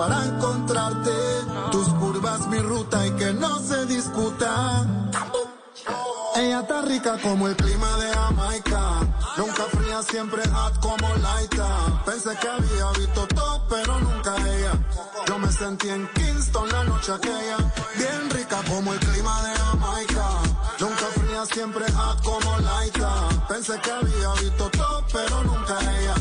[0.00, 1.12] Para encontrarte.
[1.70, 4.86] Tus curvas, mi ruta y que no se discuta.
[6.36, 8.82] Ella está rica como el clima de Jamaica.
[9.36, 12.02] Nunca fría, siempre hot como Laita.
[12.06, 14.72] Pensé que había visto todo, pero nunca ella.
[15.26, 17.58] Yo me sentí en Kingston la noche aquella.
[17.98, 20.26] Bien rica como el clima de Jamaica.
[20.80, 21.06] Nunca
[21.46, 23.28] siempre hot como Laita.
[23.48, 26.14] Pensé que había visto todo, pero nunca ella.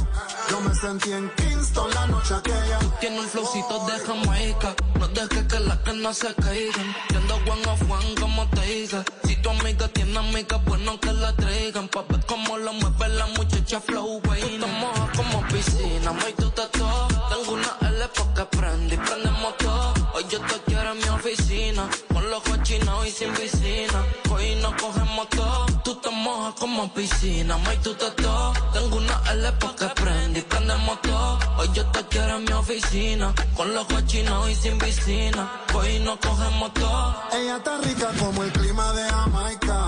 [0.50, 2.80] Yo me sentí en Kingston la noche aquella.
[3.00, 4.76] Tiene un flowcito de Jamaica.
[5.00, 6.95] No dejes que las canas se caigan.
[7.09, 9.03] Yendo one of one como te diga.
[9.23, 11.88] Si tu amiga tiene amigas, bueno que la traigan.
[11.89, 14.56] Pa' ver cómo lo mueve la muchacha flow, güey.
[14.56, 19.94] Estamos como piscina, muy tú te Tengo una L pa' que prende y prendemos todo.
[20.14, 21.89] Hoy yo te quiero en mi oficina.
[22.30, 24.06] Con los ojos chinos y sin piscina.
[24.30, 25.66] Hoy no cogemos todo.
[25.84, 30.44] Tú te mojas como piscina, muy tú te Tengo una L pa' que prende y
[30.44, 31.40] prendemos todo.
[31.58, 33.34] Hoy yo te quiero en mi oficina.
[33.58, 35.50] Con los ojos chinos y sin piscina.
[35.74, 37.16] Hoy no cogemos todo.
[37.34, 39.80] Ella está rica como el clima de Jamaica.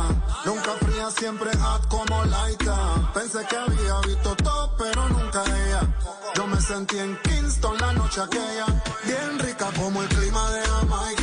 [0.46, 3.12] Nunca fría, siempre hot como Laita.
[3.14, 5.82] Pensé que había visto todo, pero nunca ella.
[6.34, 8.66] Yo me sentí en Kingston la noche aquella.
[9.06, 11.21] Bien rica como el clima de Jamaica.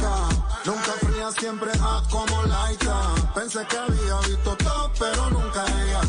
[1.38, 3.14] Siempre hot como Laita.
[3.34, 6.00] Pensé que había visto todo, pero nunca ella.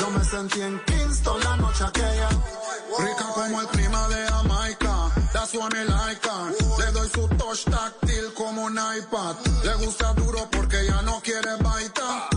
[0.00, 2.28] Yo me sentí en Kingston la noche aquella.
[2.98, 5.10] Rica como el clima de Jamaica.
[5.34, 6.20] That's what me like.
[6.78, 9.36] Le doy su touch táctil como un iPad.
[9.64, 12.28] Le gusta duro porque ya no quiere baita.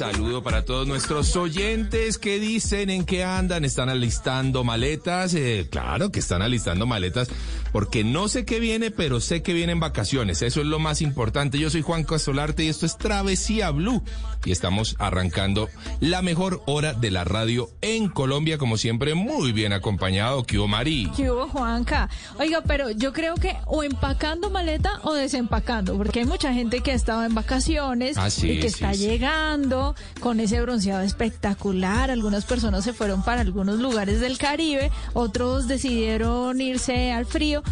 [0.00, 5.34] Saludo para todos nuestros oyentes que dicen en qué andan, están alistando maletas.
[5.34, 7.28] Eh, claro que están alistando maletas
[7.70, 10.40] porque no sé qué viene, pero sé que vienen vacaciones.
[10.40, 11.58] Eso es lo más importante.
[11.58, 14.02] Yo soy Juan Casolarte y esto es Travesía Blue.
[14.46, 15.68] Y estamos arrancando
[16.00, 20.44] la mejor hora de la radio en Colombia, como siempre, muy bien acompañado.
[20.44, 21.10] ¿Qué hubo, Mari?
[21.14, 22.08] ¿Qué hubo, Juanca?
[22.38, 26.92] Oiga, pero yo creo que o empacando maleta o desempacando, porque hay mucha gente que
[26.92, 29.00] ha estado en vacaciones Ah, sí, y que sí, está sí.
[29.00, 29.89] llegando
[30.20, 32.10] con ese bronceado espectacular.
[32.10, 37.62] Algunas personas se fueron para algunos lugares del Caribe, otros decidieron irse al frío.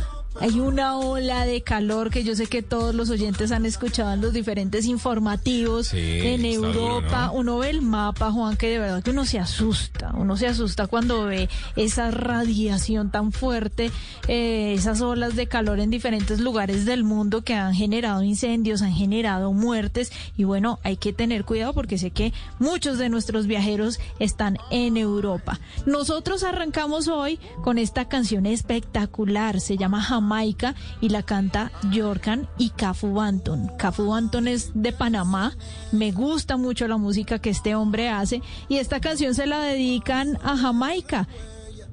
[0.40, 4.20] Hay una ola de calor que yo sé que todos los oyentes han escuchado en
[4.20, 7.26] los diferentes informativos Sí, en duro, Europa.
[7.26, 7.32] ¿no?
[7.32, 10.12] Uno ve el mapa, Juan, que de verdad que uno se asusta.
[10.14, 13.90] Uno se asusta cuando ve esa radiación tan fuerte,
[14.28, 18.92] eh, esas olas de calor en diferentes lugares del mundo que han generado incendios, han
[18.92, 20.12] generado muertes.
[20.36, 24.96] Y bueno, hay que tener cuidado porque sé que muchos de nuestros viajeros están en
[24.96, 25.58] Europa.
[25.84, 29.60] Nosotros arrancamos hoy con esta canción espectacular.
[29.60, 33.68] Se llama Jamaica y la canta Jorkan y Cafu Banton.
[33.78, 35.56] Cafu Banton es de Panamá.
[35.90, 40.38] Me gusta mucho la música que este hombre hace y esta canción se la dedican
[40.42, 41.26] a Jamaica.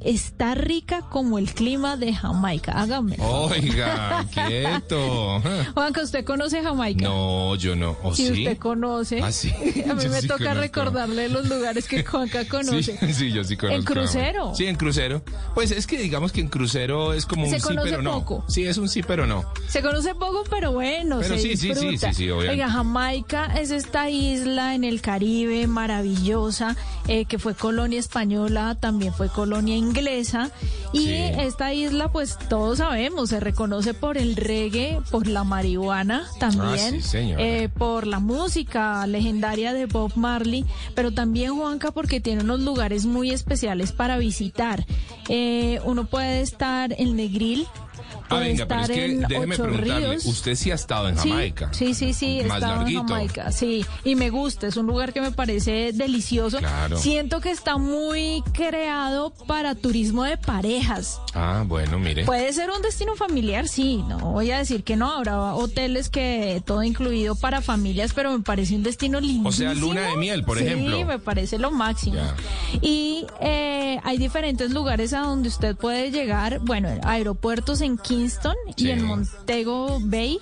[0.05, 2.73] Está rica como el clima de Jamaica.
[2.73, 3.15] Hágame.
[3.19, 5.41] Oiga, quieto.
[5.73, 7.03] Juanca, ¿usted conoce Jamaica?
[7.05, 7.97] No, yo no.
[8.03, 8.31] ¿O Si sí?
[8.43, 9.49] usted conoce, Ah, sí.
[9.89, 10.61] a mí Yo me sí toca conozco.
[10.61, 12.97] recordarle los lugares que Juanca conoce.
[12.99, 13.79] Sí, sí, yo sí conozco.
[13.79, 14.53] ¿En crucero?
[14.53, 15.23] Sí, en crucero.
[15.55, 18.11] Pues es que digamos que en crucero es como Se un sí, conoce pero no.
[18.19, 18.45] poco.
[18.47, 19.43] Sí, es un sí, pero no.
[19.67, 22.09] Se conoce poco, pero bueno, Pero se sí, sí, sí, disfruta.
[22.13, 22.51] sí, sí, obviamente.
[22.63, 26.75] Oiga, Jamaica es esta isla en el Caribe maravillosa
[27.07, 29.94] eh, que fue colonia española, también fue colonia inglesa
[30.93, 31.13] y Sí.
[31.39, 37.01] esta isla, pues todos sabemos, se reconoce por el reggae, por la marihuana también, Ah,
[37.01, 40.65] sí, eh, por la música legendaria de Bob Marley,
[40.95, 44.85] pero también Juanca porque tiene unos lugares muy especiales para visitar.
[45.29, 47.67] Eh, uno puede estar en Negril
[48.29, 50.25] Ah, venga, pero es que déjeme preguntarle, Ríos.
[50.25, 51.69] usted sí ha estado en Jamaica.
[51.73, 53.01] Sí, sí, sí, he Más estado larguito.
[53.01, 56.59] en Jamaica, sí, y me gusta, es un lugar que me parece delicioso.
[56.59, 56.97] Claro.
[56.97, 61.21] Siento que está muy creado para turismo de parejas.
[61.33, 62.25] Ah, bueno, mire.
[62.25, 66.61] Puede ser un destino familiar, sí, no voy a decir que no, habrá hoteles que
[66.65, 69.49] todo incluido para familias, pero me parece un destino lindísimo.
[69.49, 70.97] O sea, luna de miel, por sí, ejemplo.
[70.97, 72.15] Sí, me parece lo máximo.
[72.15, 72.35] Ya.
[72.81, 78.87] Y eh, hay diferentes lugares a donde usted puede llegar, bueno, aeropuertos en Kingston Sí.
[78.87, 80.39] y en Montego Bay,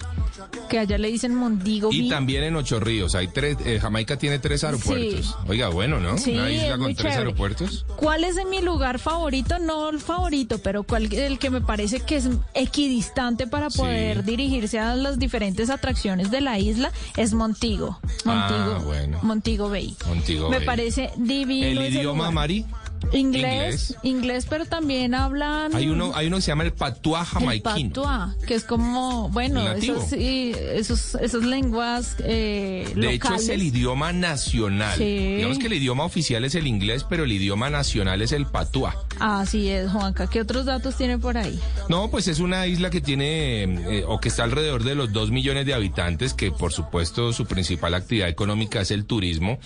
[0.70, 2.10] que allá le dicen Mondigo Y Bay.
[2.10, 5.25] también en Ocho Ríos, hay tres, eh, Jamaica tiene tres aeropuertos.
[5.25, 5.34] Sí.
[5.48, 6.18] Oiga, bueno, ¿no?
[6.18, 7.18] Sí, Una isla es con muy tres chévere.
[7.20, 7.86] aeropuertos.
[7.96, 9.60] ¿Cuál es mi lugar favorito?
[9.60, 14.80] No el favorito, pero cuál, el que me parece que es equidistante para poder dirigirse
[14.80, 18.00] a las diferentes atracciones de la isla es Montigo.
[18.25, 19.20] Montigo, Ah, bueno.
[19.24, 19.96] Montigo Bay.
[20.08, 20.66] Montigo me Bay.
[20.66, 21.81] parece divino.
[21.81, 22.34] El idioma, lugar.
[22.34, 22.66] Mari.
[23.12, 25.76] Inglés, inglés, pero también hablan.
[25.76, 27.90] Hay uno, hay uno que se llama el patuá el jamaiquín.
[27.90, 33.16] patuá, que es como, bueno, esos, esos, esas lenguas eh, De locales.
[33.16, 34.98] hecho, es el idioma nacional.
[34.98, 35.36] Sí.
[35.38, 38.96] Digamos que el idioma oficial es el inglés, pero el idioma nacional es el patuá.
[39.19, 40.27] Así es, Juanca.
[40.27, 41.60] ¿Qué otros datos tiene por ahí?
[41.89, 45.31] No, pues es una isla que tiene, eh, o que está alrededor de los dos
[45.31, 49.60] millones de habitantes, que por supuesto su principal actividad económica es el turismo,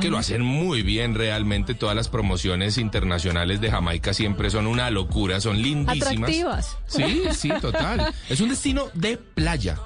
[0.00, 1.74] que lo hacen muy bien realmente.
[1.74, 6.08] Todas las promociones internacionales de Jamaica siempre son una locura, son lindísimas.
[6.08, 6.76] Atractivas.
[6.86, 8.12] Sí, sí, total.
[8.28, 9.78] Es un destino de playa,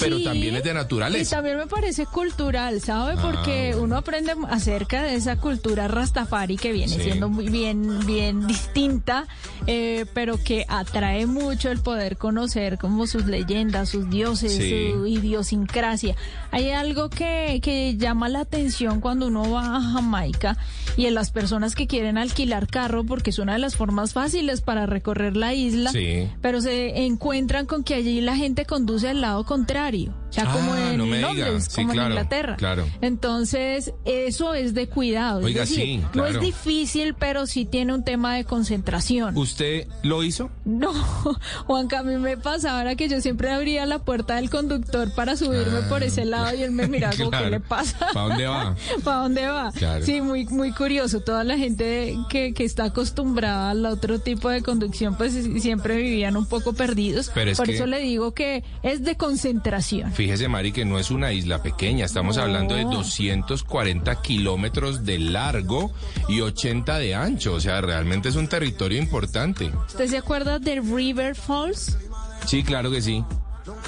[0.00, 1.36] pero Sí, también es de Y naturaleza.
[1.36, 3.14] también me parece cultural, ¿sabe?
[3.16, 3.82] Ah, Porque bueno.
[3.84, 7.02] uno aprende acerca de esa cultura rastafari que viene Sí.
[7.02, 9.26] siendo muy bien, bien distinta,
[9.66, 14.90] eh, pero que atrae mucho el poder conocer como sus leyendas, sus dioses, Sí.
[14.92, 16.14] su idiosincrasia.
[16.50, 20.56] Hay algo que, que llama la atención cuando uno va a Jamaica
[20.96, 24.60] y en las personas que quieren alquilar carro, porque es una de las formas fáciles
[24.60, 26.28] para recorrer la isla, Sí.
[26.40, 30.76] pero se encuentran con que allí la gente conduce al lado contrario, sea, Ah, como
[30.76, 31.06] en no.
[31.06, 32.56] Londres, Sí, como claro, en Inglaterra.
[32.56, 32.86] claro.
[33.00, 35.40] Entonces, eso es de cuidado.
[35.40, 39.36] Oiga, es decir, sí, no es difícil, pero sí tiene un tema de concentración.
[39.36, 40.50] ¿Usted lo hizo?
[40.64, 40.92] No,
[41.66, 45.36] Juanca, a mí me pasaba ahora que yo siempre abría la puerta del conductor para
[45.36, 48.08] subirme por ese lado y él me miraba como, ¿qué le pasa?
[48.12, 48.76] ¿Pa' dónde va?
[49.04, 49.72] ¿Para dónde va?
[49.72, 50.04] Claro.
[50.04, 51.20] Sí, muy, muy curioso.
[51.20, 56.36] Toda la gente que, que está acostumbrada al otro tipo de conducción, pues siempre vivían
[56.36, 57.30] un poco perdidos.
[57.34, 60.12] Pero es por que- eso le digo que es de concentración.
[60.26, 62.04] Fíjese, Mari, que no es una isla pequeña.
[62.04, 62.42] Estamos No.
[62.42, 65.92] hablando de 240 kilómetros de largo
[66.28, 67.52] y 80 de ancho.
[67.54, 69.70] O sea, realmente es un territorio importante.
[69.86, 71.96] ¿Usted se acuerda de River Falls?
[72.44, 73.24] Sí, claro que sí.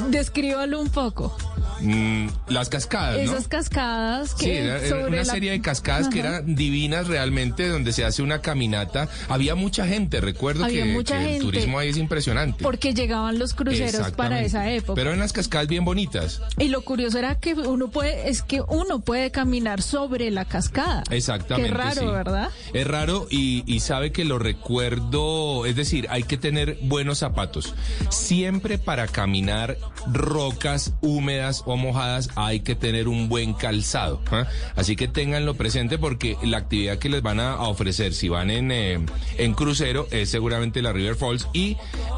[0.09, 1.37] Descríbalo un poco.
[1.81, 3.33] Mm, las cascadas, ¿no?
[3.33, 7.07] Esas cascadas que Sí, era, era sobre una la- serie de cascadas que eran divinas
[7.07, 9.09] realmente, donde se hace una caminata.
[9.29, 12.65] Había mucha gente, recuerdo Había que, mucha que el turismo ahí es impresionante.
[12.65, 14.95] Porque llegaban los cruceros para esa época.
[14.97, 16.43] Pero en las cascadas bien bonitas.
[16.59, 21.05] Y lo curioso era que uno puede, es que uno puede caminar sobre la cascada.
[21.11, 21.71] Exactamente.
[21.71, 22.07] Qué raro, sí.
[22.07, 22.51] ¿verdad?
[22.73, 27.75] Es raro y, y sabe que lo recuerdo, es decir, hay que tener buenos zapatos.
[28.11, 29.68] Siempre para caminar
[30.13, 34.21] rocas húmedas o mojadas hay que tener un buen calzado.
[34.31, 34.47] ¿ah?
[34.77, 38.71] Así que ténganlo presente porque la actividad que les van a, ofrecer si van en,
[38.73, 38.99] eh,
[39.37, 41.77] en crucero es seguramente la River Falls y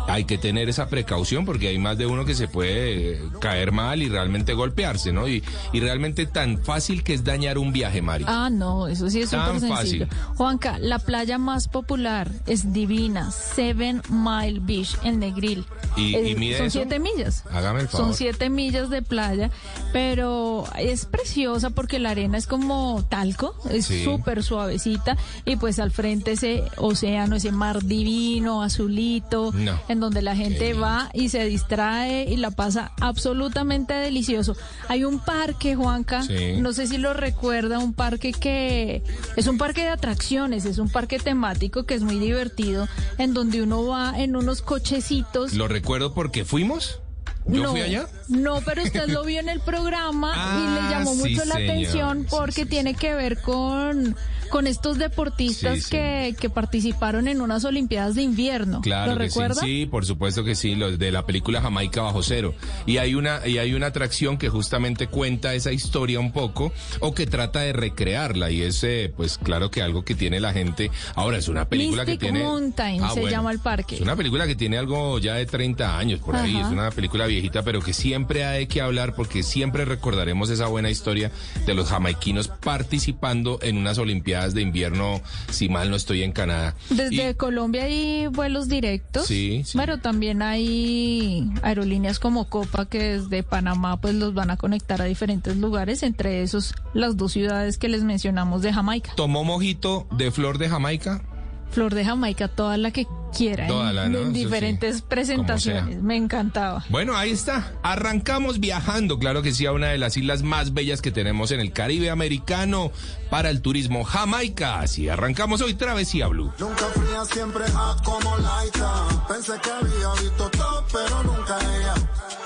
[0.08, 3.73] hay que tener esa precaución porque hay más de uno que se puede eh, caer
[3.73, 5.29] mal y realmente golpearse, ¿no?
[5.29, 5.43] Y,
[5.73, 8.25] y realmente tan fácil que es dañar un viaje, Mari.
[8.26, 9.75] Ah, no, eso sí es Tan sencillo.
[10.06, 10.08] fácil.
[10.37, 15.64] Juanca, la playa más popular es divina, Seven Mile Beach en Negril.
[15.97, 16.79] ¿Y- Eh, y mide Son eso?
[16.81, 17.40] siete millas.
[17.51, 18.07] Hágame el favor.
[18.09, 19.51] Son siete millas de playa,
[19.93, 24.05] pero es preciosa porque la arena es como talco, es Sí.
[24.05, 29.79] súper suavecita y pues al frente ese océano, ese mar divino, azulito, No.
[29.88, 34.55] en donde la gente va y se distrae y la pasa absolutamente delicioso.
[34.88, 36.57] Hay un parque, Juanca, Sí.
[36.61, 39.03] no sé si lo recuerda, un parque que
[39.37, 42.88] es un parque de atracciones, es un parque temático que es muy divertido,
[43.19, 45.55] en donde uno va en unos cochecitos.
[45.55, 47.00] Lo recuerdo porque fuimos.
[47.47, 48.06] Yo no, fui allá.
[48.28, 51.54] No, pero usted lo vio en el programa y Ah, le llamó sí, mucho la
[51.56, 51.70] señor.
[51.70, 54.16] atención Sí, porque sí, tiene que ver con,
[54.50, 55.90] con estos deportistas Sí, sí.
[55.90, 58.80] Que, que participaron en unas Olimpiadas de invierno.
[58.80, 62.23] Claro ¿Lo que sí, sí, por supuesto que sí, los de la película Jamaica bajo
[62.23, 62.54] cero.
[62.87, 67.14] Y hay una y hay una atracción que justamente cuenta esa historia un poco o
[67.14, 70.90] que trata de recrearla y es eh, pues claro que algo que tiene la gente.
[71.14, 73.95] Ahora es una película Mystic que tiene Ah, Mountain se llama el parque.
[73.97, 77.26] Es una película que tiene algo ya de 30 años por ahí, es una película
[77.26, 81.30] viejita, pero que siempre hay que hablar porque siempre recordaremos esa buena historia
[81.66, 85.20] de los jamaiquinos participando en unas Olimpiadas de invierno,
[85.50, 86.75] si mal no estoy en Canadá.
[86.90, 89.26] Desde Colombia hay vuelos directos.
[89.26, 89.76] Sí, sí.
[89.78, 95.04] Pero también hay aerolíneas como Copa que desde Panamá pues los van a conectar a
[95.04, 99.12] diferentes lugares, entre esos las dos ciudades que les mencionamos de Jamaica.
[99.16, 101.23] ¿Tomó mojito de flor de Jamaica?
[101.71, 103.67] Flor de Jamaica, toda la que quiera,
[104.05, 106.03] en, diferentes presentaciones.
[106.03, 106.85] Me encantaba.
[106.89, 107.73] Bueno, ahí está.
[107.83, 111.61] Arrancamos viajando, claro que sí, a una de las islas más bellas que tenemos en
[111.61, 112.91] el Caribe americano
[113.31, 114.81] para el turismo, Jamaica.
[114.81, 116.53] Así arrancamos hoy Travesía Blue.
[116.59, 117.65] Nunca fría, siempre
[118.05, 119.27] como Laika.
[119.29, 121.95] Pensé que había visto todo, pero nunca ella.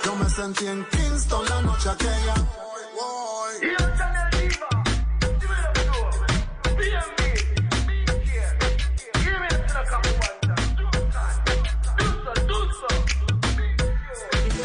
[0.04, 2.34] Yo me sentí en Kingston la noche aquella.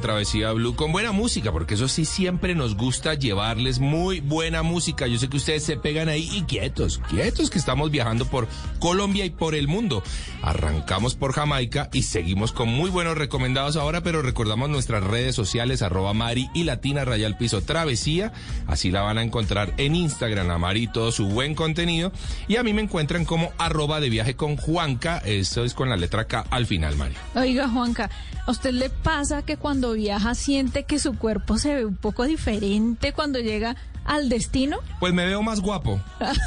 [0.00, 5.06] Travesía Blue con buena música, porque eso sí siempre nos gusta llevarles muy buena música.
[5.06, 8.48] Yo sé que ustedes se pegan ahí y quietos, quietos que estamos viajando por
[8.78, 10.02] Colombia y por el mundo.
[10.42, 15.82] Arrancamos por Jamaica y seguimos con muy buenos recomendados ahora, pero recordamos nuestras redes sociales,
[15.82, 18.32] arroba Mari y Latina Rayal Piso Travesía.
[18.66, 22.12] Así la van a encontrar en Instagram, a Mari todo su buen contenido.
[22.48, 25.18] Y a mí me encuentran como arroba de viaje con Juanca.
[25.24, 27.14] Eso es con la letra K al final, Mari.
[27.34, 28.10] Oiga, Juanca,
[28.46, 32.24] ¿a usted le pasa que cuando viaja siente que su cuerpo se ve un poco
[32.24, 34.78] diferente cuando llega al destino?
[35.00, 36.00] Pues me veo más guapo.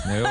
[0.08, 0.28] Me veo,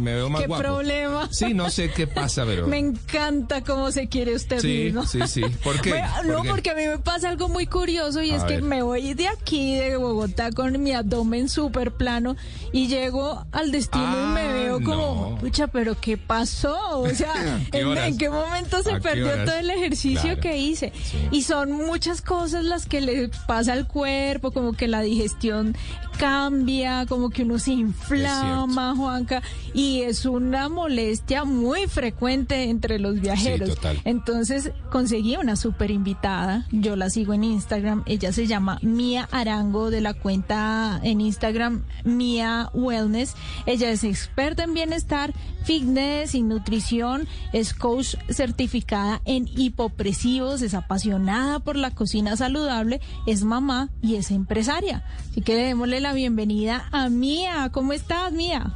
[0.00, 0.62] me, veo más ¿Qué guapo.
[0.62, 1.28] problema?
[1.30, 2.66] Sí, no sé qué pasa, pero...
[2.74, 5.06] Me encanta cómo se quiere usted sí, mismo.
[5.06, 6.02] Sí, sí, ¿Por qué?
[6.24, 9.28] no, porque a mí me pasa algo muy curioso y es que me voy de
[9.28, 12.36] aquí, de Bogotá, con mi abdomen súper plano
[12.72, 16.76] y llego al destino y me ah, veo como, pucha, pero ¿qué pasó?
[16.98, 20.92] O sea, ¿en, qué momento se perdió todo el ejercicio que hice?
[21.30, 25.76] Y son muchas cosas las que le pasa al cuerpo, como que la digestión
[26.18, 29.42] cambia, como que uno se inflama, Juanca,
[29.72, 33.76] y es una molestia muy frecuente entre los viajeros.
[34.04, 39.90] Entonces conseguí una super invitada, yo la sigo en Instagram, ella se llama Mía Arango
[39.90, 43.34] de la cuenta en Instagram Mía Wellness.
[43.66, 45.32] Ella es experta en bienestar,
[45.64, 53.44] fitness y nutrición, es coach certificada en hipopresivos, es apasionada por la cocina saludable, es
[53.44, 55.04] mamá y es empresaria.
[55.30, 57.70] Así que démosle la bienvenida a Mía.
[57.72, 58.74] ¿Cómo estás, Mía?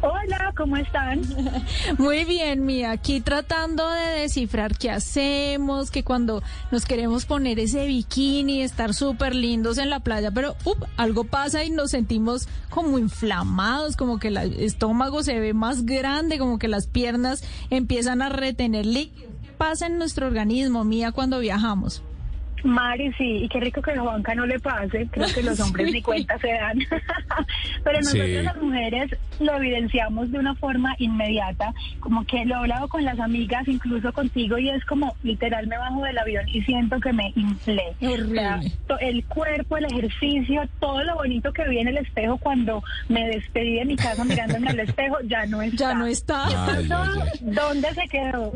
[0.00, 1.22] Hola, ¿cómo están?
[1.98, 2.92] Muy bien, Mía.
[2.92, 9.34] Aquí tratando de descifrar qué hacemos, que cuando nos queremos poner ese bikini, estar súper
[9.34, 10.54] lindos en la playa, pero
[10.96, 16.38] algo pasa y nos sentimos como inflamados, como que el estómago se ve más grande,
[16.38, 19.32] como que las piernas empiezan a retener líquidos.
[19.42, 22.04] ¿Qué pasa en nuestro organismo, Mía, cuando viajamos?
[22.64, 25.92] Mari, sí, y qué rico que a Juanca no le pase, creo que los hombres
[25.92, 26.78] ni cuenta se dan,
[27.84, 32.88] pero nosotros las mujeres lo evidenciamos de una forma inmediata, como que lo he hablado
[32.88, 36.98] con las amigas, incluso contigo, y es como literal me bajo del avión y siento
[37.00, 37.94] que me inflé.
[39.00, 43.76] el cuerpo, el ejercicio, todo lo bonito que vi en el espejo cuando me despedí
[43.76, 45.76] de mi casa mirándome al espejo, ya no está.
[45.76, 46.48] Ya no está.
[47.40, 48.52] ¿Dónde se quedó?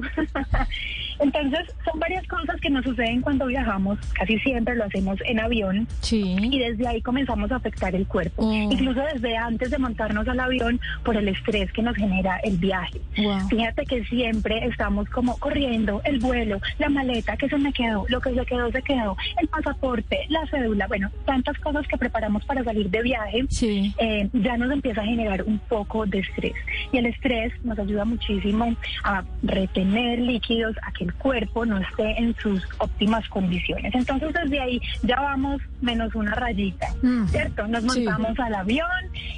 [1.21, 5.87] Entonces, son varias cosas que nos suceden cuando viajamos, casi siempre lo hacemos en avión,
[6.01, 6.37] Sí.
[6.41, 8.53] y desde ahí comenzamos a afectar el cuerpo, Oh.
[8.53, 13.01] incluso desde antes de montarnos al avión por el estrés que nos genera el viaje.
[13.19, 13.49] Wow.
[13.49, 18.21] Fíjate que siempre estamos como corriendo el vuelo, la maleta que se me quedó, lo
[18.21, 22.65] que se quedó se quedó, el pasaporte, la cédula, bueno, tantas cosas que preparamos para
[22.65, 23.45] salir de viaje.
[23.49, 23.95] Sí.
[23.99, 26.55] eh, ya nos empieza a generar un poco de estrés.
[26.93, 32.19] Y el estrés nos ayuda muchísimo a retener líquidos, a que el cuerpo no esté
[32.19, 33.80] en sus óptimas condiciones.
[33.85, 37.27] Entonces desde ahí ya vamos menos una rayita, Mm.
[37.27, 37.67] ¿cierto?
[37.69, 38.05] Nos Sí.
[38.05, 38.89] montamos al avión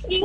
[0.09, 0.23] y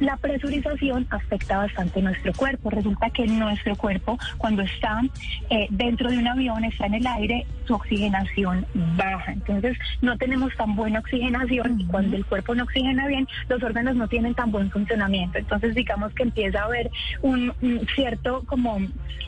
[0.00, 2.70] la presurización afecta bastante nuestro cuerpo.
[2.70, 5.02] Resulta que nuestro cuerpo, cuando está
[5.50, 8.64] eh, dentro de un avión, está en el aire, su oxigenación
[8.96, 9.32] baja.
[9.32, 13.94] Entonces, no tenemos tan buena oxigenación y cuando el cuerpo no oxigena bien, los órganos
[13.94, 15.36] no tienen tan buen funcionamiento.
[15.38, 18.78] Entonces, digamos que empieza a haber un, un cierto como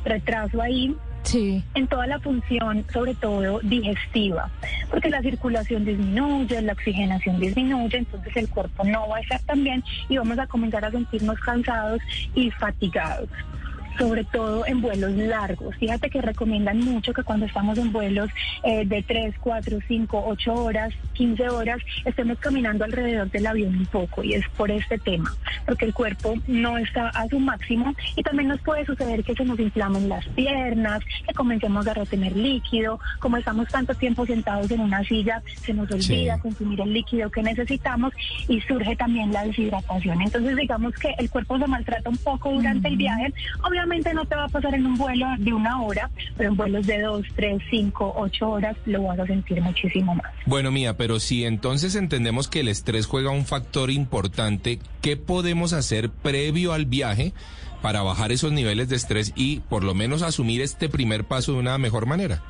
[0.06, 1.62] retraso ahí Sí.
[1.74, 4.50] en toda la función, sobre todo digestiva,
[4.90, 9.62] porque la circulación disminuye, la oxigenación disminuye, entonces el cuerpo no va a estar tan
[9.62, 12.00] bien y vamos a comenzar a sentirnos cansados
[12.34, 13.28] y fatigados
[13.98, 15.76] sobre todo en vuelos largos.
[15.76, 18.30] Fíjate que recomiendan mucho que cuando estamos en vuelos
[18.64, 23.86] eh, de 3, 4, 5, 8 horas, 15 horas, estemos caminando alrededor del avión un
[23.86, 25.34] poco y es por este tema,
[25.66, 29.44] porque el cuerpo no está a su máximo y también nos puede suceder que se
[29.44, 34.80] nos inflamen las piernas, que comencemos a retener líquido, como estamos tanto tiempo sentados en
[34.80, 36.40] una silla, se nos olvida Sí.
[36.42, 38.12] consumir el líquido que necesitamos
[38.48, 40.20] y surge también la deshidratación.
[40.22, 43.32] Entonces digamos que el cuerpo se maltrata un poco durante el viaje.
[43.62, 46.86] Obviamente no te va a pasar en un vuelo de una hora, pero en vuelos
[46.86, 50.32] de dos, tres, cinco, ocho horas lo vas a sentir muchísimo más.
[50.46, 55.72] Bueno, mía, pero si entonces entendemos que el estrés juega un factor importante, ¿qué podemos
[55.72, 57.32] hacer previo al viaje
[57.80, 61.58] para bajar esos niveles de estrés y por lo menos asumir este primer paso de
[61.58, 62.42] una mejor manera?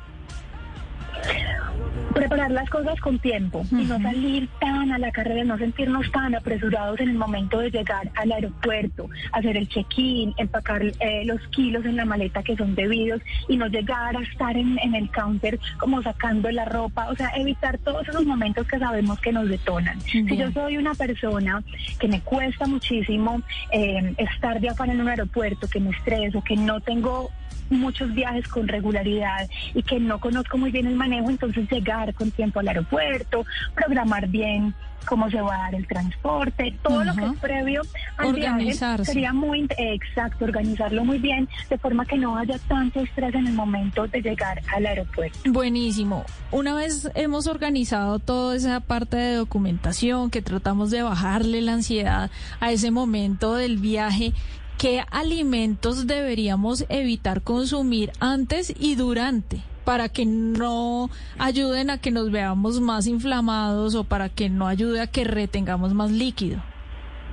[2.35, 6.99] Las cosas con tiempo y no salir tan a la carrera, no sentirnos tan apresurados
[6.99, 11.95] en el momento de llegar al aeropuerto, hacer el check-in, empacar eh, los kilos en
[11.95, 16.01] la maleta que son debidos y no llegar a estar en, en el counter como
[16.01, 20.01] sacando la ropa, o sea, evitar todos esos momentos que sabemos que nos detonan.
[20.01, 21.63] Si yo soy una persona
[21.99, 26.55] que me cuesta muchísimo eh, estar de afán en un aeropuerto, que me estreso, que
[26.55, 27.29] no tengo
[27.69, 32.31] muchos viajes con regularidad y que no conozco muy bien el manejo, entonces llegar con
[32.31, 33.45] tiempo al aeropuerto,
[33.75, 34.73] programar bien
[35.05, 37.81] cómo se va a dar el transporte, todo lo que es previo
[38.17, 43.33] al viaje sería muy exacto, organizarlo muy bien de forma que no haya tanto estrés
[43.35, 45.39] en el momento de llegar al aeropuerto.
[45.45, 46.25] Buenísimo.
[46.51, 52.31] Una vez hemos organizado toda esa parte de documentación, que tratamos de bajarle la ansiedad
[52.59, 54.33] a ese momento del viaje,
[54.77, 59.61] ¿qué alimentos deberíamos evitar consumir antes y durante?
[59.83, 65.01] para que no ayuden a que nos veamos más inflamados o para que no ayude
[65.01, 66.61] a que retengamos más líquido.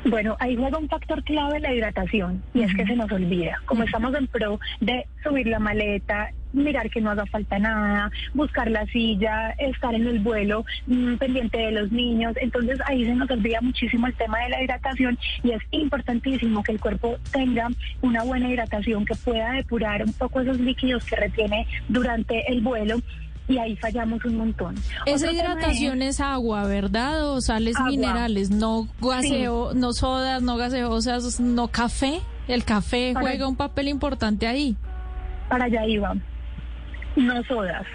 [0.04, 3.60] Bueno, ahí juega un factor clave la hidratación y es que se nos olvida.
[3.66, 8.70] Como estamos en pro de subir la maleta, mirar que no haga falta nada, buscar
[8.70, 13.30] la silla, estar en el vuelo mm, pendiente de los niños, entonces ahí se nos
[13.30, 17.68] olvida muchísimo el tema de la hidratación y es importantísimo que el cuerpo tenga
[18.02, 22.96] una buena hidratación que pueda depurar un poco esos líquidos que retiene durante el vuelo.
[23.48, 24.76] Y ahí fallamos un montón.
[25.06, 27.30] Esa Otro hidratación es agua, ¿verdad?
[27.32, 27.90] O sales Agua.
[27.90, 32.20] minerales, no gaseo, no sodas, no gaseosas, no café.
[32.46, 34.76] El café Para- juega un papel importante ahí.
[35.48, 36.14] para allá iba.
[37.16, 37.86] No sodas.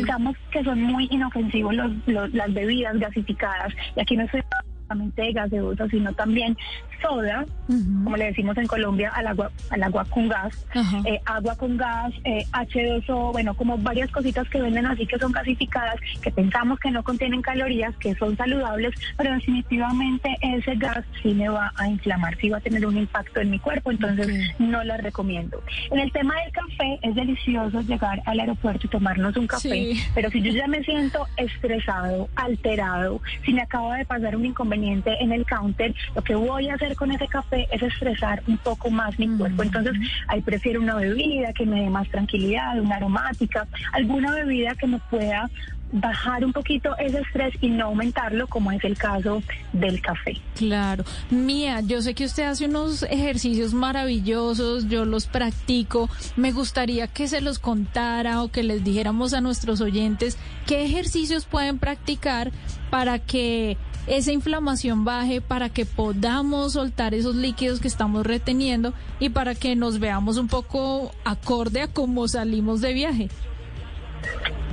[0.00, 3.72] Pensamos que son muy inofensivos los, los- las bebidas gasificadas.
[3.96, 4.42] Y aquí no estoy
[4.86, 6.56] solamente de gaseosa, sino también
[7.00, 8.04] soda, Ujú.
[8.04, 10.98] como le decimos en Colombia, al agua, al agua con gas, Ajá.
[11.04, 15.32] eh, agua con gas, eh, H2O, bueno, como varias cositas que venden así que son
[15.32, 21.34] gasificadas, que pensamos que no contienen calorías, que son saludables, pero definitivamente ese gas sí
[21.34, 24.60] me va a inflamar, sí va a tener un impacto en mi cuerpo, entonces Ok.
[24.60, 25.62] no las recomiendo.
[25.90, 30.02] En el tema del café, es delicioso llegar al aeropuerto y tomarnos un café, Sí.
[30.14, 35.10] pero si yo ya me siento estresado, alterado, si me acaba de pasar un inconveniente
[35.20, 38.90] en el counter, lo que voy a hacer con ese café es estresar un poco
[38.90, 39.62] más mi cuerpo.
[39.62, 39.94] Entonces,
[40.26, 44.98] ahí prefiero una bebida que me dé más tranquilidad, una aromática, alguna bebida que me
[45.10, 45.48] pueda
[45.92, 50.36] bajar un poquito ese estrés y no aumentarlo, como es el caso del café.
[50.54, 51.04] Claro.
[51.30, 56.10] Mía, yo sé que usted hace unos ejercicios maravillosos, yo los practico.
[56.36, 61.46] Me gustaría que se los contara o que les dijéramos a nuestros oyentes qué ejercicios
[61.46, 62.52] pueden practicar
[62.90, 63.76] para que
[64.08, 69.76] esa inflamación baje, para que podamos soltar esos líquidos que estamos reteniendo y para que
[69.76, 73.28] nos veamos un poco acorde a cómo salimos de viaje.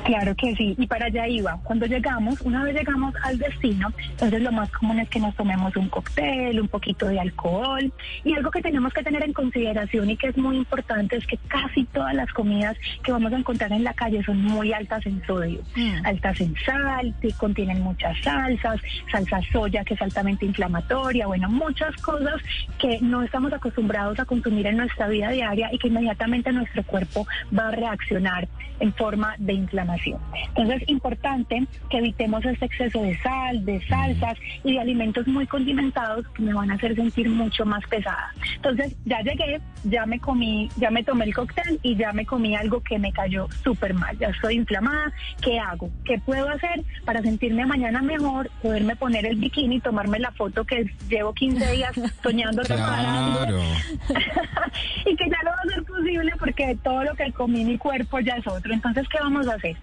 [0.06, 1.60] Claro que sí, y para allá iba.
[1.63, 5.76] Cuando llegamos, una vez llegamos al destino, entonces lo más común es que nos tomemos
[5.76, 7.91] un cóctel, un poquito de alcohol,
[8.24, 11.38] y algo que tenemos que tener en consideración y que es muy importante es que
[11.48, 15.26] casi todas las comidas que vamos a encontrar en la calle son muy altas en
[15.26, 16.06] sodio, mm.
[16.06, 18.80] altas en sal, contienen muchas salsas,
[19.12, 22.36] salsa soya que es altamente inflamatoria, bueno, muchas cosas
[22.78, 27.26] que no estamos acostumbrados a consumir en nuestra vida diaria y que inmediatamente nuestro cuerpo
[27.58, 28.48] va a reaccionar
[28.80, 29.94] en forma de inflamación.
[30.05, 35.45] Entonces es importante que evitemos este exceso de sal, de salsas y de alimentos muy
[35.47, 38.34] condimentados que me van a hacer sentir mucho más pesada.
[38.55, 42.55] Entonces ya llegué, ya me comí, ya me tomé el cóctel y ya me comí
[42.55, 44.17] algo que me cayó súper mal.
[44.17, 45.12] Ya estoy inflamada.
[45.41, 45.89] ¿Qué hago?
[46.03, 48.49] ¿Qué puedo hacer para sentirme mañana mejor?
[48.62, 51.91] Poderme poner el bikini y tomarme la foto que llevo 15 días
[52.23, 53.62] soñando claro.
[55.05, 58.19] y que ya no va a ser posible porque todo lo que comí mi cuerpo
[58.19, 58.73] ya es otro.
[58.73, 59.75] Entonces, ¿qué vamos a hacer?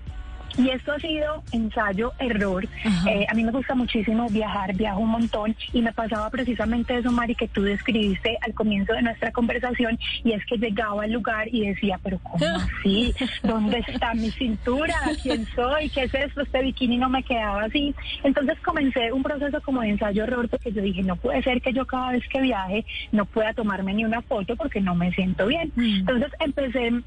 [0.58, 2.66] Y esto ha sido ensayo, error.
[3.08, 7.10] Eh, a mí me gusta muchísimo viajar, viajo un montón y me pasaba precisamente eso,
[7.10, 11.48] Mari, que tú describiste al comienzo de nuestra conversación y es que llegaba al lugar
[11.48, 12.44] y decía, pero ¿cómo
[12.80, 13.14] así?
[13.42, 14.94] ¿Dónde está mi cintura?
[15.22, 15.88] ¿Quién soy?
[15.88, 16.42] ¿Qué es esto?
[16.42, 17.94] Este bikini no me quedaba así.
[18.22, 21.72] Entonces comencé un proceso como de ensayo, error, porque yo dije, no puede ser que
[21.72, 25.46] yo cada vez que viaje no pueda tomarme ni una foto porque no me siento
[25.46, 25.72] bien.
[25.74, 26.00] Mm.
[26.00, 27.02] Entonces empecé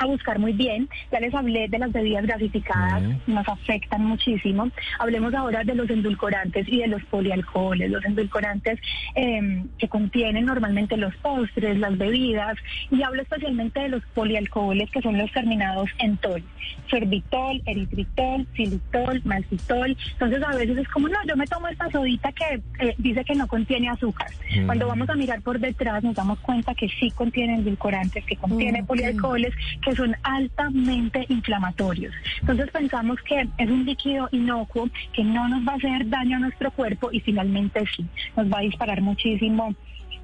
[0.00, 0.88] a buscar muy bien.
[1.12, 4.70] Ya les hablé de las bebidas gasificadas, nos afectan muchísimo.
[4.98, 7.90] Hablemos ahora de los endulcorantes y de los polialcoholes.
[7.90, 8.80] Los endulcorantes
[9.14, 12.56] em, que contienen normalmente los postres, las bebidas,
[12.90, 16.42] y hablo especialmente de los polialcoholes que son los terminados en tol.
[16.88, 19.96] Sorbitol, eritritol, xilitol, maltitol.
[20.12, 23.34] Entonces a veces es como, no, yo me tomo esta sodita que eh, dice que
[23.34, 24.28] no contiene azúcar.
[24.64, 28.82] Cuando vamos a mirar por detrás nos damos cuenta que sí contiene endulcorantes, que contiene
[28.84, 32.14] polialcoholes, que son altamente inflamatorios.
[32.40, 36.40] Entonces pensamos que es un líquido inocuo que no nos va a hacer daño a
[36.40, 39.74] nuestro cuerpo y finalmente sí, nos va a disparar muchísimo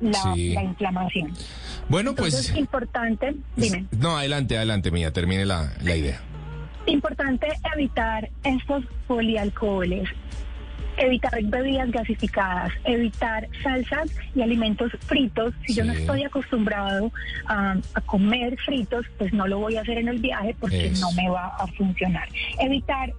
[0.00, 1.32] la, inflamación.
[1.88, 2.34] Bueno, pues...
[2.34, 3.86] Es importante, dime.
[3.92, 6.20] No, adelante, adelante, mía, termine la, la idea.
[6.86, 10.08] Importante evitar estos polialcoholes
[10.98, 15.54] evitar bebidas gasificadas, evitar salsas y alimentos fritos.
[15.66, 17.12] Si yo no estoy acostumbrado
[17.46, 21.28] a, comer fritos, pues no lo voy a hacer en el viaje porque no me
[21.28, 22.28] va a funcionar.
[22.60, 23.12] Evitar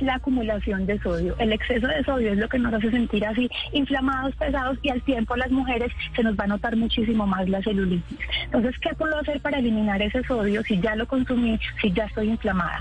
[0.00, 1.34] la acumulación de sodio.
[1.38, 5.02] El exceso de sodio es lo que nos hace sentir así inflamados, pesados y al
[5.02, 8.18] tiempo las mujeres se nos va a notar muchísimo más la celulitis.
[8.44, 12.28] Entonces, ¿qué puedo hacer para eliminar ese sodio si ya lo consumí, si ya estoy
[12.28, 12.78] inflamada?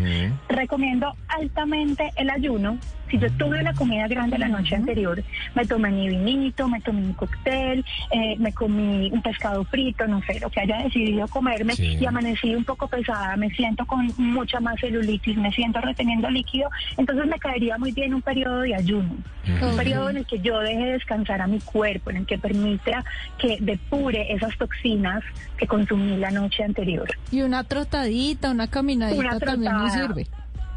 [0.50, 2.78] Recomiendo altamente el ayuno.
[3.10, 7.02] Si yo tuve una comida grande la noche anterior, me tomé mi vinito, me tomé
[7.02, 11.74] mi cóctel, eh, me comí un pescado frito, no sé, lo que haya decidido comerme
[11.78, 16.70] y amanecí un poco pesada, me siento con mucha más celulitis, me siento reteniendo líquido,
[16.98, 19.16] entonces me caería muy bien un periodo de ayuno,
[19.62, 23.04] un periodo en el que yo deje descansar a mi cuerpo, en el que permita
[23.38, 25.24] que depure esas toxinas
[25.58, 27.08] que consumí la noche anterior.
[27.32, 30.28] Y una trotadita, una caminadita también me sirve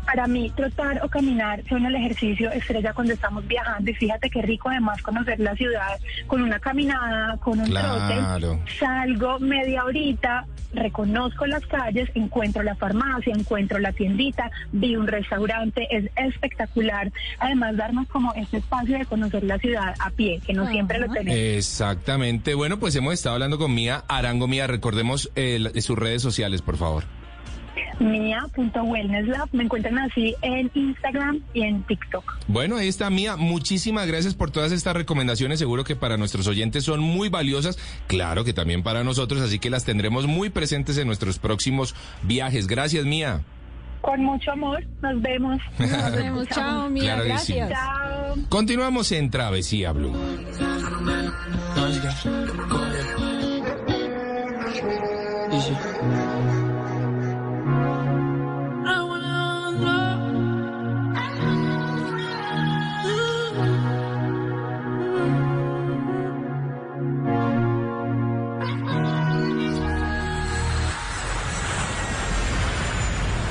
[0.09, 4.41] para mí trotar o caminar son el ejercicio estrella cuando estamos viajando y fíjate qué
[4.41, 8.59] rico además conocer la ciudad con una caminada, con un trote.
[8.79, 15.87] Salgo media horita, reconozco las calles, encuentro la farmacia, encuentro la tiendita, vi un restaurante,
[15.95, 17.13] es espectacular.
[17.39, 21.13] Además darnos como este espacio de conocer la ciudad a pie, que no siempre lo
[21.13, 21.39] tenemos.
[21.39, 22.55] Exactamente.
[22.55, 24.67] Bueno, pues hemos estado hablando con Mía Arango Mía.
[24.67, 27.18] Recordemos eh, sus redes sociales, por favor
[28.01, 29.49] mia.wellnesslab.
[29.53, 32.39] Me encuentran así en Instagram y en TikTok.
[32.47, 33.37] Bueno, ahí está Mía.
[33.37, 35.59] Muchísimas gracias por todas estas recomendaciones.
[35.59, 37.79] Seguro que para nuestros oyentes son muy valiosas.
[38.07, 42.67] Claro que también para nosotros, así que las tendremos muy presentes en nuestros próximos viajes.
[42.67, 43.43] Gracias, Mía.
[44.01, 44.85] Con mucho amor.
[45.03, 45.59] Nos vemos.
[45.79, 46.49] Nos vemos.
[46.49, 47.17] Chao, Mía.
[47.23, 47.71] gracias.
[47.71, 48.37] Chao.
[48.49, 50.15] Continuamos en Travesía Blue.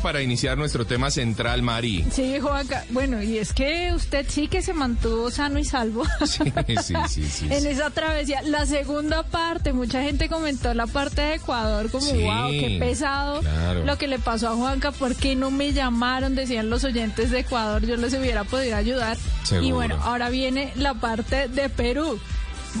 [0.00, 2.06] Para iniciar nuestro tema central, Mari.
[2.10, 2.84] Sí, Juanca.
[2.90, 6.04] Bueno, y es que usted sí que se mantuvo sano y salvo.
[6.26, 7.46] Sí, sí, sí.
[7.50, 8.42] en esa travesía.
[8.42, 13.42] La segunda parte, mucha gente comentó la parte de Ecuador como, wow, qué pesado
[13.84, 14.92] lo que le pasó a Juanca.
[14.92, 16.34] ¿Por qué no me llamaron?
[16.34, 19.16] Decían los oyentes de Ecuador, yo les hubiera podido ayudar.
[19.60, 22.18] Y bueno, ahora viene la parte de Perú.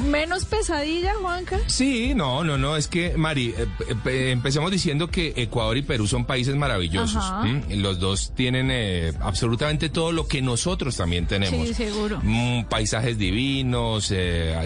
[0.04, 1.58] ¿Menos pesadilla, Juanca?
[1.66, 3.66] Sí, no, no, no, es que, Mari, eh,
[4.06, 7.24] eh, empecemos diciendo que Ecuador y Perú son países maravillosos.
[7.70, 11.66] Los dos tienen eh, absolutamente todo lo que nosotros también tenemos.
[11.68, 12.20] Sí, seguro.
[12.22, 14.12] Mm, paisajes divinos,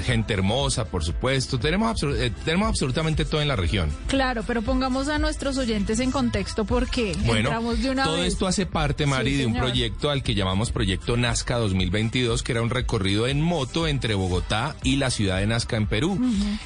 [0.05, 1.59] gente hermosa, por supuesto.
[1.59, 2.01] Tenemos,
[2.45, 3.91] tenemos absolutamente todo en la región.
[4.09, 8.47] Claro, pero pongamos a nuestros oyentes en contexto porque bueno, entramos de una todo esto
[8.47, 12.71] hace parte, Mari, de un proyecto al que llamamos Proyecto Nazca 2022, que era un
[12.71, 16.19] recorrido en moto entre Bogotá y la ciudad ciudad de Nazca, en Perú.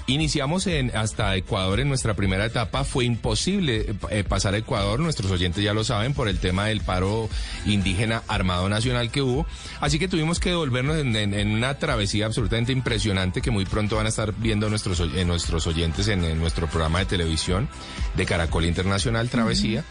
[0.06, 2.84] Iniciamos en, hasta Ecuador en nuestra primera etapa.
[2.84, 6.80] Fue imposible eh, pasar a Ecuador, nuestros oyentes ya lo saben, por el tema del
[6.80, 7.28] paro
[7.66, 9.44] indígena armado nacional que hubo.
[9.80, 14.10] Así que tuvimos que devolvernos en, una travesía absolutamente impresionante que muy pronto van a
[14.10, 17.68] estar viendo nuestros, nuestros oyentes en, nuestro programa de televisión
[18.16, 19.84] de Caracol Internacional Travesía.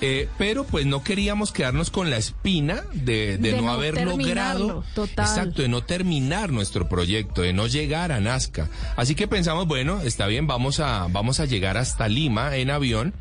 [0.00, 5.68] Eh, pero pues no queríamos quedarnos con la espina de, no, haber logrado, exacto, de
[5.68, 8.68] no terminar nuestro proyecto, de no llegar a Nazca.
[8.96, 13.14] Así que pensamos, bueno, está bien, vamos a, vamos a llegar hasta Lima en avión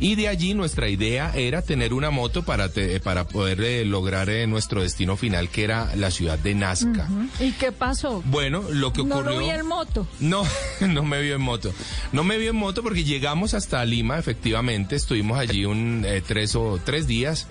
[0.00, 2.70] y de allí nuestra idea era tener una moto para,
[3.04, 7.08] para poder eh, lograr eh, nuestro destino final, que era la ciudad de Nazca.
[7.38, 8.22] ¿Y qué pasó?
[8.26, 9.22] Bueno, lo que ocurrió...
[9.22, 10.06] No lo vi en moto.
[10.18, 10.44] No,
[10.80, 11.72] no me vio en moto.
[12.12, 16.56] No me vio en moto porque llegamos hasta Lima, efectivamente, estuvimos allí un eh, tres
[16.56, 17.46] o tres días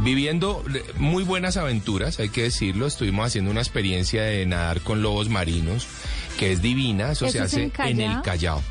[0.00, 0.64] viviendo
[0.96, 2.86] muy buenas aventuras, hay que decirlo.
[2.86, 5.86] Estuvimos haciendo una experiencia de nadar con lobos marinos
[6.34, 8.62] que es divina, eso, se hace en, el Callao.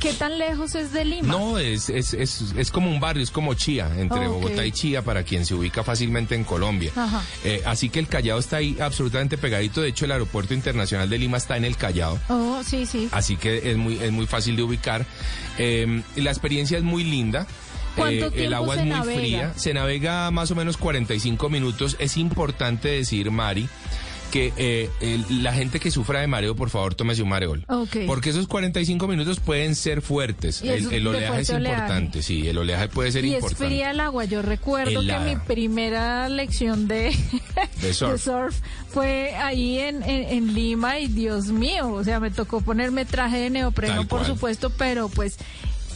[0.00, 1.28] ¿Qué tan lejos es de Lima?
[1.28, 5.02] No, es, es, es, es como un barrio, es como Chía, entre Bogotá y Chía,
[5.02, 6.92] para quien se ubica fácilmente en Colombia.
[7.44, 11.18] Eh, así que el Callao está ahí absolutamente pegadito, de hecho el aeropuerto internacional de
[11.18, 12.18] Lima está en el Callao.
[12.28, 13.08] Oh, sí, sí.
[13.12, 15.06] Así que es muy, es muy fácil de ubicar.
[15.58, 17.46] Eh, la experiencia es muy linda.
[17.96, 21.96] Eh, el agua es muy fría, se navega más o menos 45 minutos.
[21.98, 23.68] Es importante decir, Mari,
[24.32, 24.88] que eh,
[25.28, 27.66] la gente que sufra de mareo, por favor, tómese un mareol.
[28.06, 30.62] Porque esos 45 minutos pueden ser fuertes.
[30.62, 33.62] El, oleaje es importante, sí, el oleaje puede ser importante.
[33.62, 34.24] Y es fría el agua.
[34.24, 37.14] Yo recuerdo que mi primera lección de,
[37.92, 38.56] surf.
[38.88, 43.50] fue ahí en, en, Lima y Dios mío, o sea, me tocó ponerme traje de
[43.50, 45.36] neopreno, por supuesto, pero pues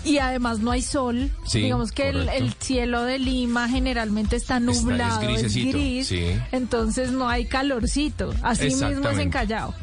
[0.06, 1.30] y además no hay sol.
[1.52, 6.12] Digamos que el, cielo de Lima generalmente está nublado, es, gris,
[6.52, 8.32] entonces no hay calorcito.
[8.42, 9.74] Así mismo es encallado.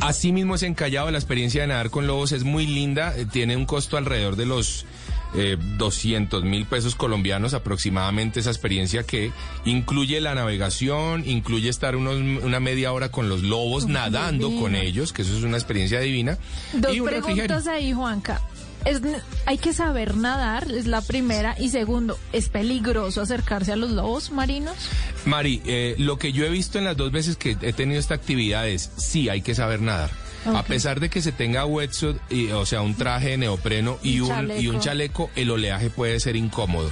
[0.00, 1.10] Así mismo es encallado.
[1.10, 3.14] La experiencia de nadar con lobos es muy linda.
[3.16, 4.86] Eh, tiene un costo alrededor de los
[5.34, 9.30] eh, 200 mil pesos colombianos aproximadamente esa experiencia que
[9.64, 15.12] incluye la navegación, incluye estar unos, una media hora con los lobos nadando con ellos,
[15.12, 16.38] que eso es una experiencia divina.
[16.72, 18.40] Dos preguntas ahí, Juanca
[18.84, 19.00] es,
[19.46, 21.54] hay que saber nadar, es la primera.
[21.58, 24.76] Y segundo, ¿es peligroso acercarse a los lobos marinos?
[25.24, 28.14] Mari, eh, lo que yo he visto en las dos veces que he tenido esta
[28.14, 30.10] actividad es, sí, hay que saber nadar.
[30.46, 34.20] A pesar de que se tenga wetsuit, y, o sea, un traje de neopreno y
[34.20, 36.90] un, y un chaleco, el oleaje puede ser incómodo.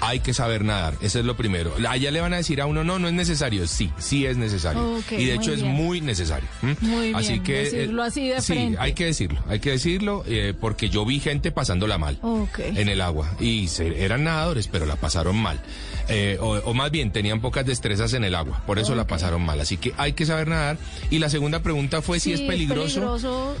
[0.00, 1.74] Hay que saber nadar, eso es lo primero.
[1.88, 3.66] Allá le van a decir a uno, no, no es necesario.
[3.66, 5.02] Sí, sí es necesario.
[5.10, 6.48] y de hecho es muy necesario.
[6.80, 10.54] Muy así que, eh, decirlo así de Sí, hay que decirlo, hay que decirlo, eh,
[10.58, 12.18] porque yo vi gente pasándola mal
[12.58, 13.30] en el agua.
[13.40, 15.60] Y eran nadadores, pero la pasaron mal.
[16.08, 19.60] Eh, o, más bien tenían pocas destrezas en el agua, por eso la pasaron mal.
[19.60, 20.78] Así que hay que saber nadar.
[21.10, 23.00] Y la segunda pregunta fue si es peligroso.
[23.00, 23.54] peligroso.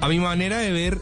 [0.00, 0.98] A mi manera de ver,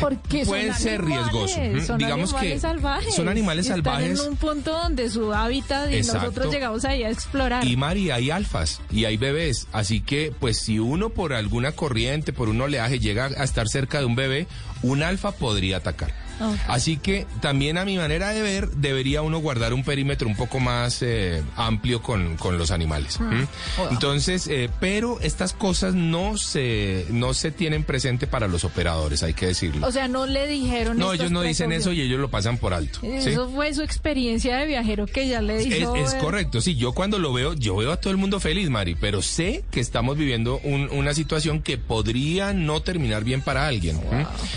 [0.00, 1.86] Porque pueden ser animales, riesgosos.
[1.86, 3.14] Son Digamos animales que salvajes.
[3.14, 4.20] son animales Están salvajes.
[4.20, 6.20] en un punto donde su hábitat y Exacto.
[6.20, 7.66] nosotros llegamos ahí a explorar.
[7.66, 12.32] Y Mari, hay alfas y hay bebés, así que pues si uno por alguna corriente,
[12.32, 14.46] por un oleaje llega a estar cerca de un bebé,
[14.82, 16.23] un alfa podría atacar.
[16.68, 20.60] Así que también a mi manera de ver, debería uno guardar un perímetro un poco
[20.60, 23.18] más eh, amplio con, con los animales.
[23.20, 23.46] ¿m?
[23.90, 29.34] Entonces, eh, pero estas cosas no se, no se tienen presente para los operadores, hay
[29.34, 29.86] que decirlo.
[29.86, 32.74] O sea, no le dijeron no, ellos no dicen eso y ellos lo pasan por
[32.74, 32.98] alto.
[33.00, 33.08] ¿sí?
[33.12, 35.94] Eso fue su experiencia de viajero que ya le dijo.
[35.96, 38.94] es correcto, sí, yo cuando lo veo, yo veo a todo el mundo feliz, Mari,
[38.94, 44.00] pero sé que estamos viviendo un- una situación que podría no terminar bien para alguien.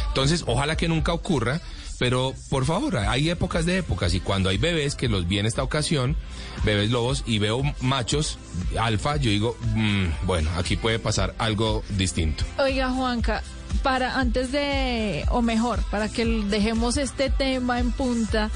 [0.09, 1.61] Entonces, ojalá que nunca ocurra,
[1.99, 5.45] pero por favor, hay épocas de épocas y cuando hay bebés, que los vi en
[5.45, 6.15] esta ocasión,
[6.63, 8.37] bebés lobos, y veo machos
[8.79, 12.43] alfa, yo digo, mm, bueno, aquí puede pasar algo distinto.
[12.59, 13.43] Oiga, Juanca,
[13.83, 18.51] para antes de, o mejor, para que dejemos este tema en punta,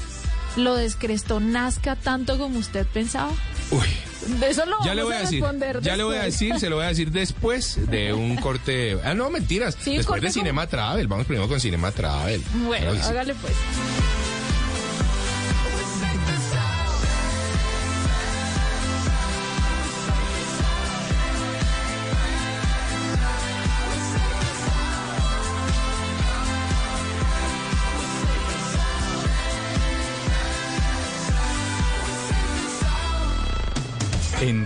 [0.56, 3.32] ¿lo descrestó nazca tanto como usted pensaba?
[3.70, 4.11] Uy.
[4.48, 6.76] Eso lo Ya le voy a decir, responder ya le voy a decir, se lo
[6.76, 8.98] voy a decir después de un corte.
[9.04, 9.76] Ah, no, mentiras.
[9.80, 12.42] Sí, después de con- Cinema Travel, vamos primero con Cinema Travel.
[12.66, 13.54] Bueno, Claro hágale pues.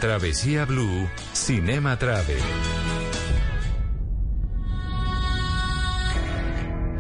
[0.07, 2.39] Travesía Blue, Cinema Travel.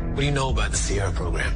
[0.08, 1.54] What do you know about the Sierra program?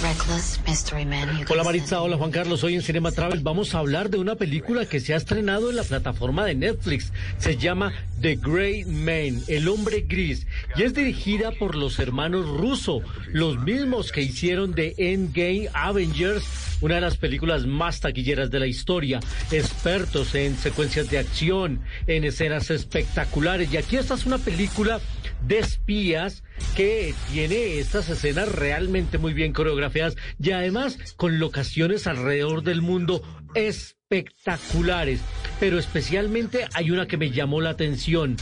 [0.00, 1.44] Reckless mystery man.
[1.48, 4.86] Hola Maritza, hola Juan Carlos, hoy en Cinema Travel vamos a hablar de una película
[4.86, 7.12] que se ha estrenado en la plataforma de Netflix.
[7.38, 13.00] Se llama The Grey Man, El Hombre Gris, y es dirigida por los hermanos Russo,
[13.32, 16.44] los mismos que hicieron de Endgame Avengers,
[16.80, 22.24] una de las películas más taquilleras de la historia, expertos en secuencias de acción, en
[22.24, 25.00] escenas espectaculares, y aquí esta es una película
[25.46, 26.42] de espías
[26.74, 33.22] que tiene estas escenas realmente muy bien coreografiadas y además con locaciones alrededor del mundo
[33.54, 35.20] espectaculares.
[35.60, 38.36] Pero especialmente hay una que me llamó la atención.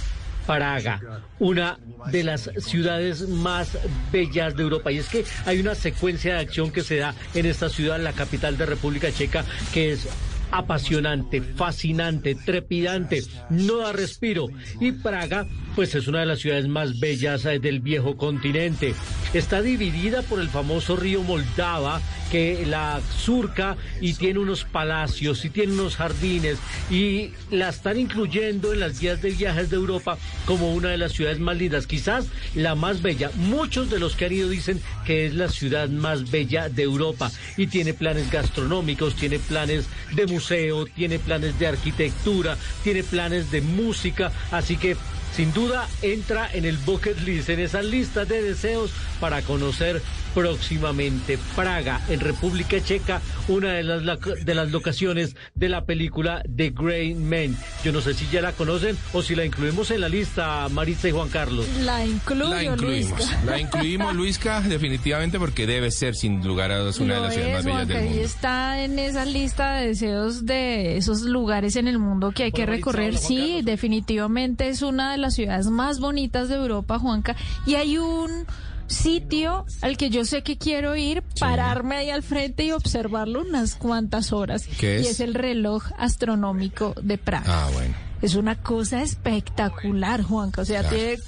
[0.46, 1.00] Praga,
[1.38, 1.78] una
[2.10, 3.78] de las ciudades más
[4.12, 4.92] bellas de Europa.
[4.92, 8.12] Y es que hay una secuencia de acción que se da en esta ciudad, la
[8.12, 10.08] capital de República Checa, que es
[10.50, 14.46] apasionante, fascinante, trepidante, no da respiro.
[14.80, 18.94] Y Praga, pues es una de las ciudades más bellas eh, del viejo continente.
[19.32, 25.50] Está dividida por el famoso río Moldava, que la surca y tiene unos palacios y
[25.50, 26.58] tiene unos jardines
[26.90, 31.12] y la están incluyendo en las guías de viajes de Europa como una de las
[31.12, 33.30] ciudades más lindas, quizás la más bella.
[33.36, 37.30] Muchos de los que han ido dicen que es la ciudad más bella de Europa
[37.56, 43.60] y tiene planes gastronómicos, tiene planes de museo, tiene planes de arquitectura, tiene planes de
[43.60, 44.96] música, así que
[45.34, 50.00] sin duda entra en el bucket list, en esa lista de deseos para conocer
[50.34, 54.02] próximamente Praga, en República Checa, una de las,
[54.44, 57.56] de las locaciones de la película The Grey Man.
[57.84, 61.08] Yo no sé si ya la conocen o si la incluimos en la lista, Maritza
[61.08, 61.66] y Juan Carlos.
[61.84, 63.42] La incluyo, La incluimos, Luisca.
[63.46, 67.34] la incluimos, Luisca, definitivamente porque debe ser sin lugar a dudas una de Lo las
[67.34, 68.20] ciudades más bellas del mundo.
[68.22, 72.62] está en esa lista de deseos de esos lugares en el mundo que hay que
[72.66, 73.16] Bueno, Maritza, recorrer.
[73.18, 73.64] Sí, Carlos.
[73.64, 77.36] definitivamente es una de las ciudades más bonitas de Europa, Juanca.
[77.66, 78.46] Y hay un
[78.86, 83.74] sitio al que yo sé que quiero ir, pararme ahí al frente y observarlo unas
[83.76, 84.66] cuantas horas.
[84.78, 85.02] ¿Qué es?
[85.04, 87.44] Y es el reloj astronómico de Praga.
[87.66, 87.94] Ah, bueno.
[88.22, 90.62] Es una cosa espectacular, Juanca.
[90.62, 90.96] O sea, Claro.
[90.96, 91.18] tiene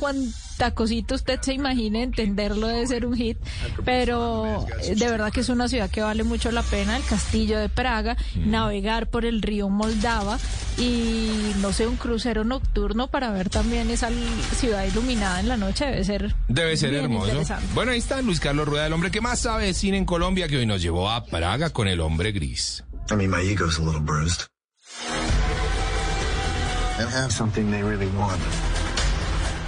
[0.75, 3.39] cosita usted se imagine, entenderlo debe ser un hit.
[3.85, 6.97] Pero de verdad que es una ciudad que vale mucho la pena.
[6.97, 8.51] El castillo de Praga, Mm.
[8.51, 10.39] navegar por el río Moldava
[10.79, 14.09] y no sé, un crucero nocturno para ver también esa
[14.59, 16.35] ciudad iluminada en la noche debe ser.
[16.49, 17.45] Debe ser bien hermoso.
[17.75, 20.49] Bueno, ahí está Luis Carlos Rueda, el hombre que más sabe de cine en Colombia,
[20.49, 22.85] que hoy nos llevó a Praga con el hombre gris.
[23.11, 24.43] I mean, my ego's a little bruised.
[26.99, 28.41] And have something they really want.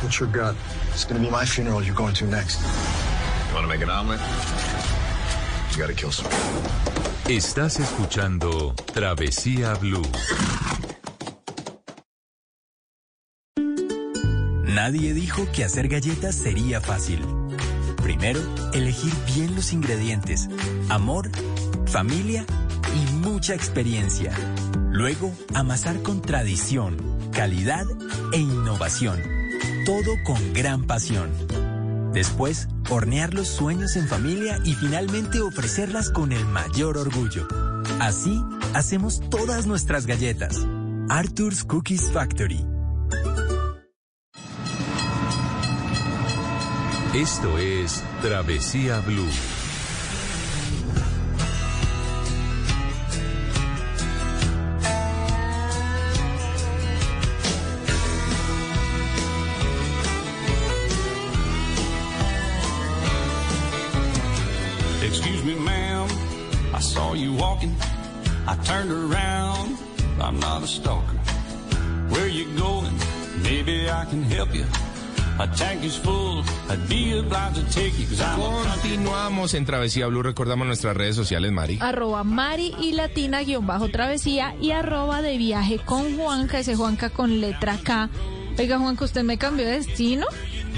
[0.01, 0.55] What's your gut?
[0.93, 2.61] It's gonna be my funeral you're going to next.
[3.49, 4.21] You wanna make an omelet?
[5.73, 6.31] You gotta kill some.
[7.29, 10.07] Estás escuchando Travesía Blue.
[14.65, 17.21] Nadie dijo que hacer galletas sería fácil.
[18.01, 18.41] Primero,
[18.73, 20.49] elegir bien los ingredientes,
[20.89, 21.29] amor,
[21.87, 22.47] familia
[22.95, 24.33] y mucha experiencia.
[24.91, 26.97] Luego, amasar con tradición,
[27.33, 27.85] calidad
[28.33, 29.38] e innovación.
[29.89, 31.31] Todo con gran pasión.
[32.13, 37.49] Después, hornear los sueños en familia y finalmente ofrecerlas con el mayor orgullo.
[37.99, 38.39] Así,
[38.75, 40.59] hacemos todas nuestras galletas.
[41.09, 42.63] Arthur's Cookies Factory.
[47.15, 49.25] Esto es Travesía Blue.
[67.59, 67.75] Walking.
[68.47, 69.77] I turned around.
[70.21, 71.17] I'm not a stalker.
[72.09, 72.95] Where you going?
[73.43, 74.65] Maybe I can help you.
[75.39, 76.43] A tank is full.
[76.69, 80.23] I'd be obliged to take you 'cause I'm a Continuamos en Travesía Blue.
[80.23, 81.79] Recordamos nuestras redes sociales, Mari.
[81.81, 87.11] Arroba Mari y Latina guion bajo travesía y arroba de viaje con Juanca, ese Juanca
[87.11, 88.11] con letra K.
[88.59, 90.27] Oiga, Juanca, ¿usted me cambió de destino?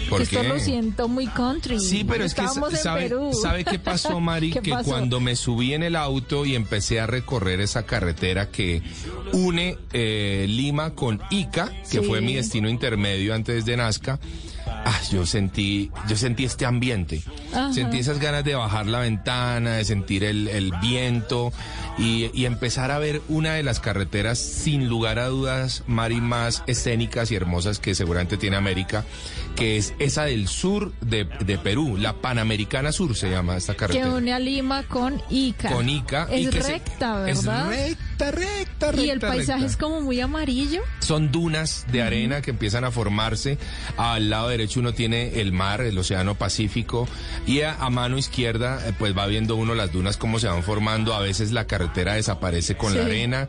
[0.08, 1.78] ¿Por Que esto lo siento muy country.
[1.80, 2.42] Sí, pero es que
[2.76, 3.10] sabe.
[3.40, 4.50] ¿sabe qué pasó, Mari?
[4.52, 4.90] ¿Qué que pasó?
[4.90, 8.82] cuando me subí en el auto y empecé a recorrer esa carretera que
[9.32, 12.06] une eh, Lima con Ica, que Sí.
[12.06, 14.18] fue mi destino intermedio antes de Nazca,
[14.66, 17.22] ah, yo sentí, yo sentí este ambiente.
[17.52, 17.72] Ajá.
[17.72, 21.52] Sentí esas ganas de bajar la ventana, de sentir el, el viento
[21.98, 26.62] y, y empezar a ver una de las carreteras, sin lugar a dudas, Mari, más
[26.66, 29.04] escénicas y hermosas que seguramente tiene América,
[29.56, 33.78] que es esa del sur de, de Perú, la Panamericana Sur se llama esta Que
[33.78, 34.08] carretera.
[34.14, 35.70] une a Lima con Ica.
[35.70, 36.28] Con Ica.
[36.34, 37.72] y Es que se- recta, ¿verdad?
[37.74, 39.02] Es recta, recta, recta.
[39.06, 39.66] y el paisaje recta.
[39.66, 40.80] es como muy amarillo.
[41.00, 43.58] Son dunas de arena que empiezan a formarse.
[43.96, 47.06] Al lado derecho uno tiene el mar, el océano Pacífico.
[47.46, 50.62] Y a, a mano izquierda, eh, pues va viendo uno las dunas cómo se van
[50.62, 51.14] formando.
[51.14, 53.48] A veces la carretera desaparece con la arena.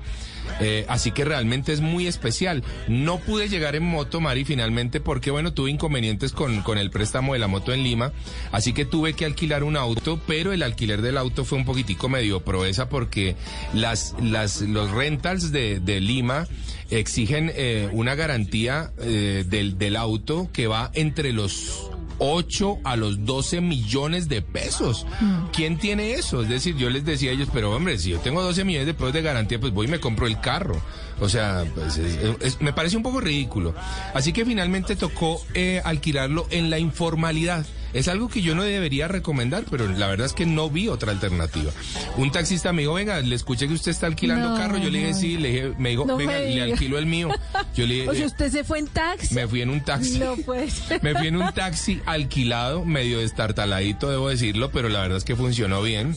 [0.60, 2.64] Eh, así que realmente es muy especial.
[2.88, 7.34] No pude llegar en moto, Mari, finalmente, porque bueno, tuve inconvenientes con, con el préstamo
[7.34, 8.12] de la moto en Lima.
[8.52, 12.10] Así que tuve que alquilar un auto, pero el alquiler del auto fue un poquitico
[12.10, 13.36] medio proeza porque
[13.74, 16.48] las, las, los rentals de, de Lima
[16.90, 21.91] exigen eh, una garantía eh, del, del auto que va entre los
[22.24, 25.08] 8 a los 12 millones de pesos.
[25.52, 26.44] ¿Quién tiene eso?
[26.44, 28.94] Es decir, yo les decía a ellos, pero hombre, si yo tengo 12 millones de
[28.94, 30.80] pesos de garantía, pues voy y me compro el carro.
[31.20, 33.74] O sea, pues, es- es- me parece un poco ridículo.
[34.14, 37.66] Así que finalmente tocó eh, alquilarlo en la informalidad.
[37.94, 41.12] Es algo que yo no debería recomendar, pero la verdad es que no vi otra
[41.12, 41.72] alternativa.
[42.18, 44.78] Un taxista me dijo, venga, le escuché que usted está alquilando No, carro.
[44.78, 45.18] Yo le dije, no.
[45.20, 47.30] sí, le dije, me dijo, No me venga, le alquilo el mío.
[47.76, 49.36] Yo le dije, O sea, usted se fue en taxi.
[49.36, 50.20] me fui en un taxi.
[50.20, 51.02] No puede ser.
[51.12, 55.36] Me fui en un taxi alquilado, medio destartaladito, debo decirlo, pero la verdad es que
[55.36, 56.16] funcionó bien.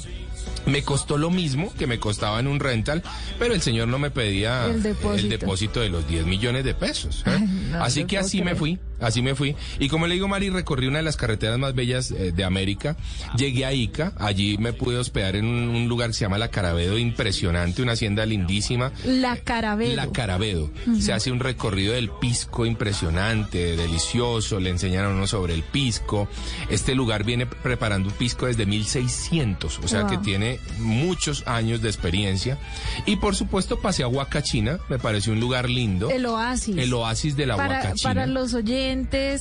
[0.66, 3.02] Me costó lo mismo que me costaba en un rental,
[3.38, 5.28] pero el señor no me pedía El depósito.
[5.28, 7.22] depósito de los 10 millones de pesos.
[7.26, 7.30] ¿eh?
[7.38, 9.54] Ay, no así que así me fui, así me fui.
[9.78, 12.96] Y como le digo, Mari, recorrí una de las carreteras más bellas eh, de América.
[13.36, 16.48] Llegué a Ica, allí me pude hospedar en un, un lugar que se llama La
[16.48, 18.92] Carabedo, impresionante, una hacienda lindísima.
[19.04, 19.96] La Carabedo.
[19.96, 20.70] La Carabedo.
[21.00, 24.60] Se hace un recorrido del pisco impresionante, delicioso.
[24.60, 26.28] Le enseñan a uno sobre el pisco.
[26.70, 30.10] Este lugar viene preparando un pisco desde 1600, o sea Wow.
[30.10, 32.58] que tiene muchos años de experiencia.
[33.06, 36.10] Y por supuesto pasé a Huacachina, me pareció un lugar lindo.
[36.10, 36.76] El oasis.
[36.76, 38.10] El oasis de la para, Huacachina.
[38.10, 38.83] para los oyentes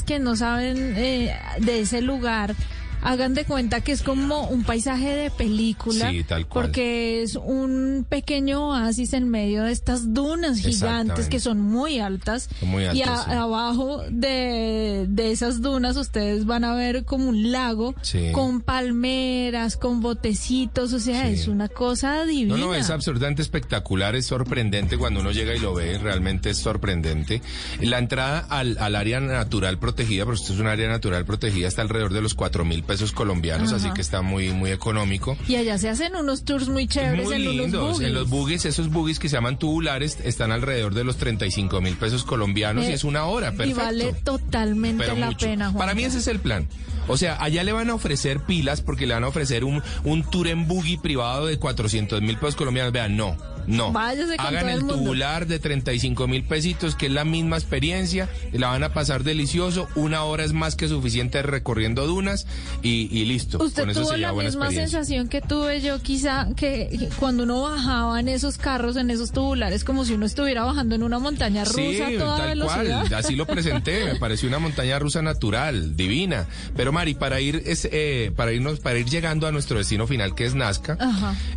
[0.04, 2.56] que no saben eh, de ese lugar,
[3.04, 6.10] hagan de cuenta que es como un paisaje de película.
[6.10, 6.66] Sí, tal cual.
[6.66, 12.49] Porque es un pequeño oasis en medio de estas dunas gigantes que son muy altas.
[12.60, 13.32] Son muy y a- altas, sí.
[13.32, 18.32] abajo de, de esas dunas ustedes van a ver como un lago Sí.
[18.32, 20.93] con palmeras, con botecitos.
[20.93, 21.34] O sea, Sí.
[21.34, 22.58] es una cosa divina.
[22.58, 26.58] No, no, es absolutamente espectacular, es sorprendente cuando uno llega y lo ve, realmente es
[26.58, 27.41] sorprendente.
[27.82, 31.82] La entrada al, al área natural protegida, porque esto es un área natural protegida, está
[31.82, 33.78] alrededor de los cuatro mil pesos colombianos, Ajá.
[33.78, 35.36] así que está muy, muy económico.
[35.48, 37.89] Y allá se hacen unos tours muy chéveres Muy en unos lindos.
[37.91, 38.08] buggies.
[38.08, 41.96] En los buggies, esos buggies que se llaman tubulares, están alrededor de los 35 mil
[41.96, 43.82] pesos colombianos y Eh, es una hora, perfecto.
[43.82, 45.46] Y vale totalmente Pero la mucho.
[45.48, 45.78] pena, Juan.
[45.80, 46.68] Para mí ese es el plan.
[47.08, 50.24] O sea, allá le van a ofrecer pilas porque le van a ofrecer un, un
[50.24, 52.91] tour en buggy privado de 400 mil pesos colombianos.
[52.93, 53.38] Vean, no,
[53.68, 53.91] no.
[53.91, 58.30] Váyase con Hagan todo el, tubular de 35 mil pesitos, que es la misma experiencia.
[58.51, 59.88] La van a pasar delicioso.
[59.95, 62.47] Una hora es más que suficiente recorriendo dunas
[62.82, 63.64] y, y listo.
[63.64, 67.62] Usted Con eso tuvo la misma sensación que tuve yo quizá que que cuando uno
[67.62, 71.64] bajaba en esos carros, en esos tubulares, como si uno estuviera bajando en una montaña
[71.66, 73.01] rusa Sí, a toda tal velocidad.
[73.01, 76.47] cual, así lo presenté, me pareció una montaña rusa natural, divina.
[76.76, 80.36] Pero Mari, para ir es, eh, para irnos, para ir llegando a nuestro destino final
[80.36, 80.98] que es Nazca,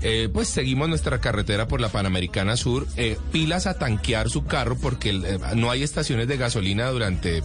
[0.01, 4.77] eh, pues seguimos nuestra carretera por la Panamericana Sur, eh, pilas a tanquear su carro
[4.77, 7.43] porque eh, no hay estaciones de gasolina durante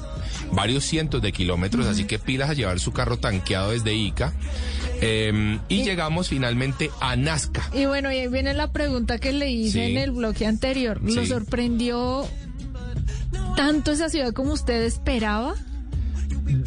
[0.53, 4.33] varios cientos de kilómetros, así que pilas a llevar su carro tanqueado desde Ica.
[5.01, 7.67] Y, llegamos finalmente a Nazca.
[7.73, 11.01] Y bueno, y ahí viene la pregunta que le hice en el bloque anterior.
[11.03, 12.27] ¿Lo sorprendió
[13.57, 15.55] tanto esa ciudad como usted esperaba?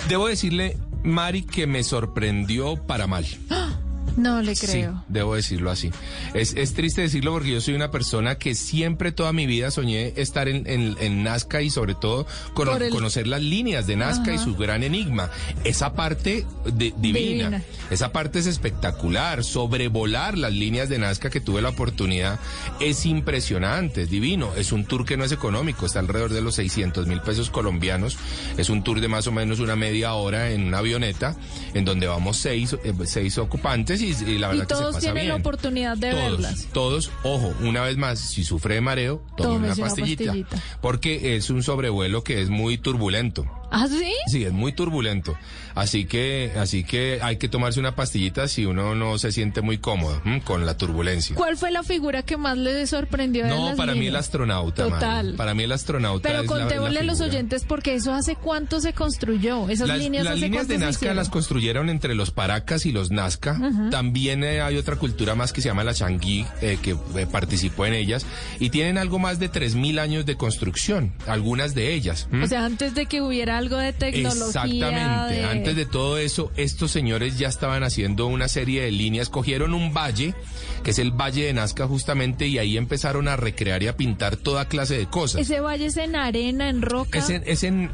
[0.08, 3.24] Debo decirle, Mari, que me sorprendió para mal.
[4.16, 4.92] No le creo.
[4.92, 5.90] Sí, debo decirlo así.
[6.34, 10.12] Es, es, triste decirlo porque yo soy una persona que siempre toda mi vida soñé
[10.16, 14.82] estar en, en, Nazca y sobre todo conocer las líneas de Nazca y su gran
[14.82, 15.30] enigma.
[15.64, 19.42] Esa parte de, divina, esa parte es espectacular.
[19.42, 22.38] Sobrevolar las líneas de Nazca que tuve la oportunidad
[22.80, 24.52] es impresionante, es divino.
[24.56, 28.16] Es un tour que no es económico, está alrededor de los 600 mil pesos colombianos.
[28.56, 31.36] Es un tour de más o menos una media hora en una avioneta
[31.74, 35.36] en donde vamos seis, eh, seis ocupantes y, la verdad todos que se tienen la
[35.36, 36.68] oportunidad de verlas.
[36.72, 40.34] Todos, ojo, una vez más, si sufre de mareo, tome una pastillita,
[40.80, 43.46] Porque es un sobrevuelo que es muy turbulento.
[43.70, 44.14] ¿Ah, sí?
[44.28, 45.36] Sí, es muy turbulento.
[45.74, 49.78] Así que, así que hay que tomarse una pastillita si uno no se siente muy
[49.78, 51.34] cómodo con la turbulencia.
[51.34, 53.48] ¿Cuál fue la figura que más le sorprendió?
[53.48, 54.84] No, para mí el astronauta.
[54.84, 55.34] Total.
[55.34, 56.28] Para mí el astronauta.
[56.28, 59.68] Pero contémosle a los oyentes porque eso hace cuánto se construyó.
[59.68, 60.24] Esas líneas.
[60.24, 63.58] Las líneas de Nazca las construyeron entre los Paracas y los Nazca.
[63.94, 67.86] También eh, hay otra cultura más que se llama la Changuí eh, que eh, participó
[67.86, 68.26] en ellas
[68.58, 71.12] y tienen algo más de 3.000 años de construcción.
[71.28, 72.26] Algunas de ellas.
[72.42, 74.46] O sea, antes de que hubiera algo de tecnología.
[74.46, 75.44] Exactamente.
[75.44, 79.28] Antes de todo eso, estos señores ya estaban haciendo una serie de líneas.
[79.28, 80.34] Cogieron un valle,
[80.82, 84.34] que es el Valle de Nazca justamente, y ahí empezaron a recrear y a pintar
[84.34, 85.40] toda clase de cosas.
[85.42, 87.20] ¿Ese valle es en arena, en roca?
[87.20, 87.92] Es en...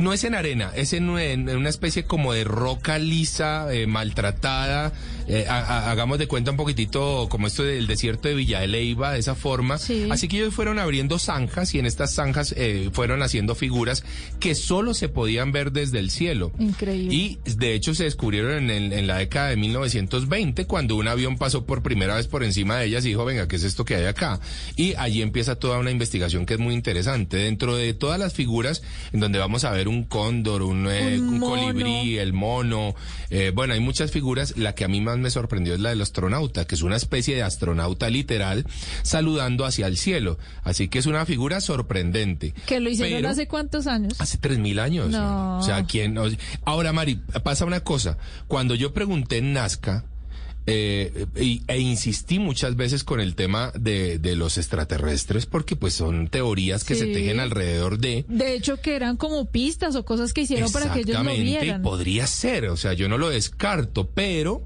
[0.00, 4.92] no es en arena, es en, una especie como de roca lisa, eh, maltratada,
[5.32, 9.20] eh, hagamos de cuenta un poquitito como esto del desierto de Villa de Leyva, de
[9.20, 9.76] esa forma.
[10.10, 14.02] Así que ellos fueron abriendo zanjas y en estas zanjas eh, fueron haciendo figuras
[14.40, 16.50] que solo se podían ver desde el cielo.
[16.58, 17.14] Increíble.
[17.14, 21.64] Y de hecho se descubrieron en, en la década de 1920 cuando un avión pasó
[21.64, 24.06] por primera vez por encima de ellas y dijo, venga, ¿qué es esto que hay
[24.06, 24.40] acá?
[24.74, 27.36] Y allí empieza toda una investigación que es muy interesante.
[27.36, 32.18] Dentro de todas las figuras en donde vamos a ver un cóndor, un, eh, colibrí,
[32.18, 32.96] el mono,
[33.54, 34.56] bueno, hay muchas figuras.
[34.56, 37.34] La que a mí más me sorprendió es la del astronauta, que es una especie
[37.34, 38.66] de astronauta literal
[39.02, 40.38] saludando hacia el cielo.
[40.62, 42.54] Así que es una figura sorprendente.
[42.66, 44.20] ¿Que lo hicieron hace cuántos años?
[44.20, 45.14] Hace tres mil años.
[45.14, 46.16] O sea, ¿quién?
[46.64, 48.18] Ahora, Mari, pasa una cosa.
[48.48, 50.04] Cuando yo pregunté en Nazca,
[50.66, 56.28] eh, e, insistí muchas veces con el tema de, de, los extraterrestres porque pues son
[56.28, 58.24] teorías que se tejen alrededor de...
[58.28, 61.82] De hecho que eran como pistas o cosas que hicieron para que ellos lo vieran.
[61.82, 64.62] podría ser, o sea, yo no lo descarto, pero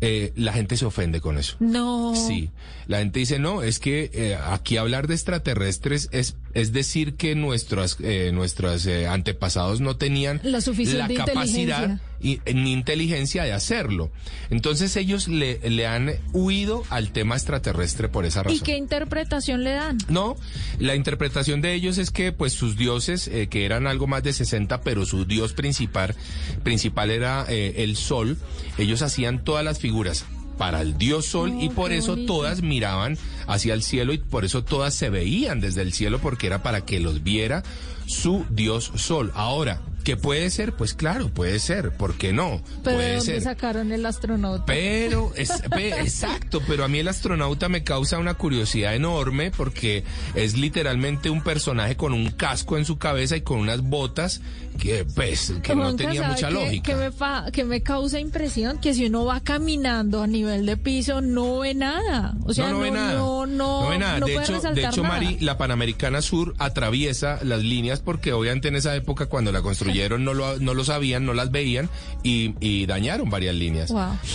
[0.00, 1.56] eh, la gente se ofende con eso.
[1.58, 2.14] No.
[2.14, 2.50] Sí,
[2.86, 7.34] la gente dice, no, es que eh, aquí hablar de extraterrestres es, es decir que
[7.36, 14.10] nuestros, eh, nuestros eh, antepasados no tenían la, la capacidad y, ni inteligencia de hacerlo.
[14.50, 18.58] Entonces ellos le, le han huido al tema extraterrestre por esa razón.
[18.58, 19.98] ¿Y qué interpretación le dan?
[20.08, 20.36] No,
[20.80, 24.32] la interpretación de ellos es que pues sus dioses, eh, que eran algo más de
[24.32, 26.16] 60, pero su dios principal,
[26.64, 28.36] principal era eh, el sol,
[28.78, 30.24] ellos hacían todas las figuras
[30.58, 34.64] para el dios sol y por eso todas miraban hacia el cielo y por eso
[34.64, 37.62] todas se veían desde el cielo porque era para que los viera
[38.06, 39.30] su dios sol.
[39.34, 40.72] Ahora, ¿qué puede ser?
[40.72, 42.62] Pues claro, puede ser, ¿por qué no?
[42.82, 43.42] Pero puede ¿de dónde ser.
[43.42, 44.64] sacaron el astronauta?
[44.64, 50.04] Pero, es, exacto, pero a mí el astronauta me causa una curiosidad enorme porque
[50.34, 54.40] es literalmente un personaje con un casco en su cabeza y con unas botas
[54.78, 56.92] que, pues, que no tenía mucha lógica.
[56.92, 61.20] Que me, que me causa impresión que si uno va caminando a nivel de piso
[61.20, 62.36] no ve nada.
[62.44, 63.14] O sea, no, no, ve nada.
[63.14, 64.20] No, no, ve nada.
[64.20, 68.94] de hecho, de hecho Mari, la Panamericana Sur atraviesa las líneas porque obviamente en esa
[68.94, 71.90] época cuando la construyeron no lo, no lo sabían, no las veían
[72.22, 73.92] y, dañaron varias líneas.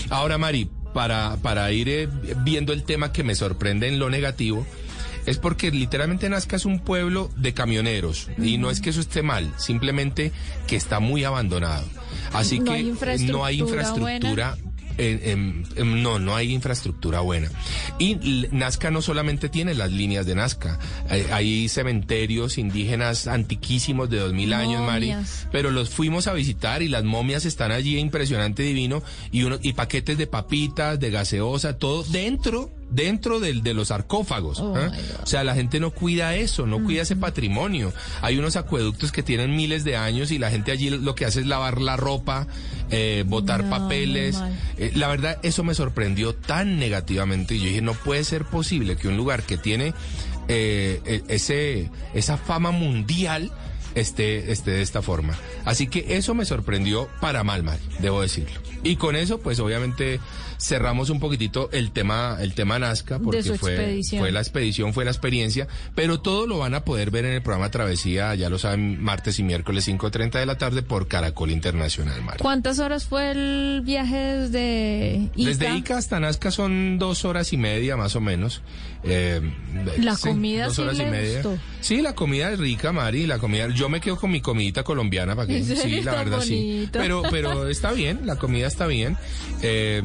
[0.10, 2.08] Ahora, Mari, para, para ir eh,
[2.44, 4.66] viendo el tema que me sorprende en lo negativo,
[5.26, 9.22] es porque literalmente Nazca es un pueblo de camioneros y no es que eso esté
[9.22, 10.32] mal, simplemente
[10.68, 11.86] que está muy abandonado.
[12.34, 14.58] Así que no hay infraestructura
[15.84, 17.50] no, no hay infraestructura buena.
[18.00, 24.34] Y Nazca no solamente tiene las líneas de Nazca, hay, cementerios indígenas antiquísimos de dos
[24.34, 25.14] mil años, Mari,
[25.52, 29.02] pero los fuimos a visitar y las momias están allí, impresionante, divino,
[29.32, 34.60] y, uno, y paquetes de papitas, de gaseosa, todo dentro dentro del, de los sarcófagos.
[34.60, 34.92] Oh, God.
[35.24, 37.92] O sea, la gente no cuida eso, no cuida ese patrimonio.
[38.22, 41.42] Hay unos acueductos que tienen miles de años y la gente allí lo que hace
[41.42, 42.48] es lavar la ropa,
[42.92, 44.36] eh, botar No, papeles.
[44.38, 44.60] mal.
[44.78, 47.56] Eh, la verdad, eso me sorprendió tan negativamente.
[47.56, 49.94] Y yo dije, no puede ser posible que un lugar que tiene
[50.48, 53.52] eh, e- ese, esa fama mundial
[53.96, 55.38] esté, esté de esta forma.
[55.66, 58.60] Así que eso me sorprendió para mal, Mari, debo decirlo.
[58.84, 60.20] Y con eso, pues obviamente
[60.64, 65.12] cerramos un poquitito el tema, el tema Nazca, porque fue, fue la expedición, fue la
[65.12, 69.04] experiencia, pero todo lo van a poder ver en el programa Travesía, ya lo saben,
[69.04, 72.40] martes y miércoles 5.30 de la tarde por Caracol Internacional, Mari.
[72.40, 75.50] ¿Cuántas horas fue el viaje desde Ica?
[75.50, 78.62] Desde Ica hasta Nazca son dos horas y media más o menos.
[79.04, 79.42] Eh,
[79.98, 81.42] La comida dos sí horas y media.
[81.42, 81.58] gustó.
[81.82, 83.28] Sí, la comida es rica, Mari.
[83.28, 86.88] La comida, yo me quedo con mi comidita colombiana para que sí, la verdad sí.
[86.92, 89.18] Pero, pero está bien, la comida está bien.
[89.62, 90.02] Eh,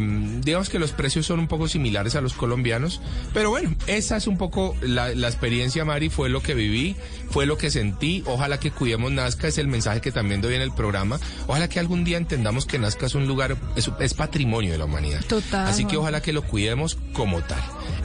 [0.49, 3.01] digamos que los precios son un poco similares a los colombianos,
[3.33, 6.09] pero bueno, esa es un poco la, la experiencia, Mari.
[6.09, 6.97] Fue lo que viví,
[7.31, 8.23] fue lo que sentí.
[8.27, 11.21] Ojalá que cuidemos Nazca, es el mensaje que también doy en el programa.
[11.47, 14.85] Ojalá que algún día entendamos que Nazca es un lugar, es, es patrimonio de la
[14.87, 15.25] humanidad.
[15.27, 17.63] Total, Así que ojalá que lo cuidemos como tal.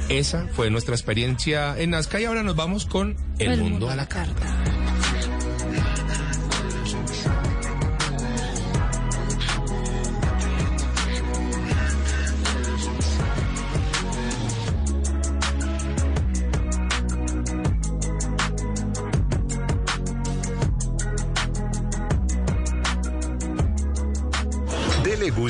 [0.09, 4.07] Esa fue nuestra experiencia en Nazca y ahora nos vamos con El, mundo, a la
[4.07, 4.45] carta.
[4.63, 4.82] Dele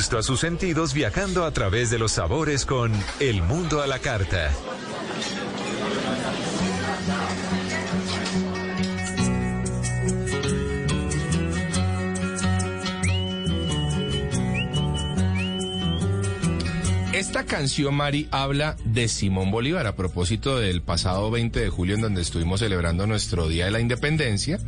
[0.03, 2.91] a sus sentidos viajando a través de los sabores con
[3.21, 4.51] El Mundo a la Carta.
[17.13, 22.01] Esta canción, Mari, habla de Simón Bolívar a propósito del pasado 20 de julio en
[22.01, 24.59] donde estuvimos celebrando nuestro Día de la Independencia.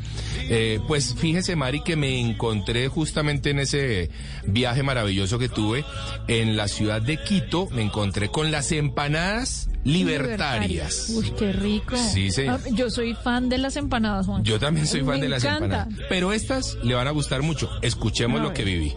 [0.50, 4.10] Eh, pues fíjese, Mari, que me encontré justamente en ese
[4.46, 5.84] viaje maravilloso que tuve
[6.28, 7.68] en la ciudad de Quito.
[7.72, 11.10] Me encontré con las empanadas libertarias.
[11.10, 11.96] Uy, qué rico.
[11.98, 12.60] Sí, señor.
[12.64, 14.44] Ah, Yo soy fan de las empanadas, Juan.
[14.44, 15.66] Yo también soy fan Me de las encanta.
[15.84, 16.06] empanadas.
[16.10, 17.70] Pero estas le van a gustar mucho.
[17.82, 18.58] Escuchemos A lo ver.
[18.58, 18.94] que viví.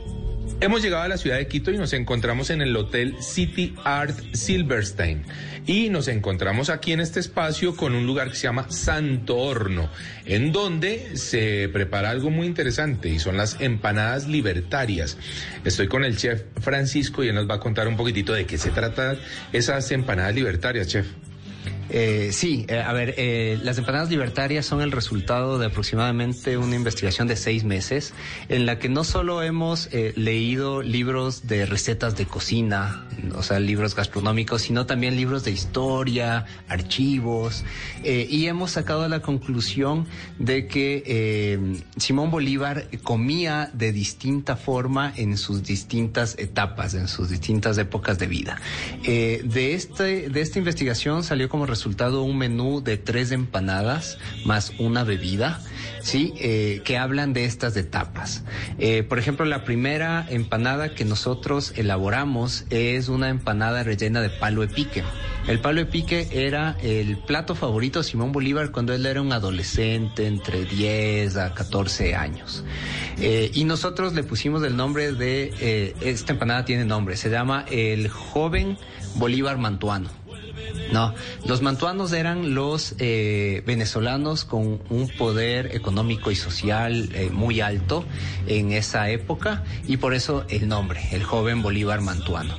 [0.61, 4.19] Hemos llegado a la ciudad de Quito y nos encontramos en el Hotel City Art
[4.33, 5.23] Silverstein.
[5.67, 9.89] Y nos encontramos aquí en este espacio con un lugar que se llama Santo Horno,
[10.25, 15.17] en donde se prepara algo muy interesante y son las empanadas libertarias.
[15.65, 18.59] Estoy con el chef Francisco y él nos va a contar un poquitito de qué
[18.59, 19.17] se trata
[19.53, 21.07] esas empanadas libertarias, chef.
[21.91, 26.77] Eh, sí, eh, a ver, eh, las empanadas libertarias son el resultado de aproximadamente una
[26.77, 28.13] investigación de seis meses
[28.49, 33.59] en la que no solo hemos eh, leído libros de recetas de cocina, o sea,
[33.59, 37.65] libros gastronómicos, sino también libros de historia, archivos,
[38.05, 40.07] eh, y hemos sacado la conclusión
[40.39, 47.31] de que eh, Simón Bolívar comía de distinta forma en sus distintas etapas, en sus
[47.31, 48.61] distintas épocas de vida.
[49.03, 55.05] De, este, de esta investigación salió como resultado un menú de tres empanadas más una
[55.05, 55.61] bebida,
[56.03, 56.33] ¿sí?
[56.39, 58.45] Eh, que hablan de estas etapas.
[58.79, 64.63] Eh, por ejemplo, la primera empanada que nosotros elaboramos es una empanada rellena de palo
[64.63, 65.03] de pique.
[65.47, 69.33] El palo de pique era el plato favorito de Simón Bolívar cuando él era un
[69.33, 72.65] adolescente entre 10 a 14 años.
[73.19, 78.09] Eh, y nosotros le pusimos el nombre de, esta empanada tiene nombre, se llama el
[78.09, 78.79] joven
[79.17, 80.11] Bolívar Mantuano.
[80.93, 81.15] No,
[81.47, 88.05] los mantuanos eran los eh, venezolanos con un poder económico y social eh, muy alto
[88.47, 92.55] en esa época y por eso el nombre, el joven Bolívar Mantuano.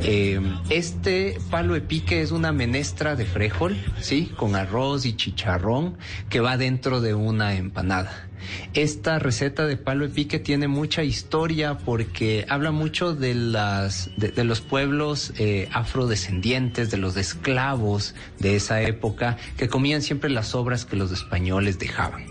[0.00, 0.40] Eh,
[0.70, 4.32] este palo de pique es una menestra de frijol, ¿sí?
[4.36, 5.98] Con arroz y chicharrón
[6.30, 8.28] que va dentro de una empanada.
[8.74, 14.44] Esta receta de palo de pique tiene mucha historia porque habla mucho de las de,
[14.44, 20.84] los pueblos eh, afrodescendientes, de los esclavos de esa época que comían siempre las sobras
[20.84, 22.24] que los españoles dejaban.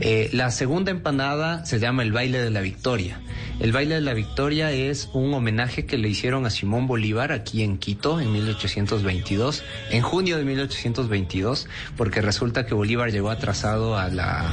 [0.00, 3.20] Eh, la segunda empanada se llama el baile de la victoria.
[3.60, 7.64] El baile de la victoria es un homenaje que le hicieron a Simón Bolívar aquí
[7.64, 14.08] en Quito en 1822, en junio de 1822, porque resulta que Bolívar llegó atrasado a
[14.08, 14.46] la,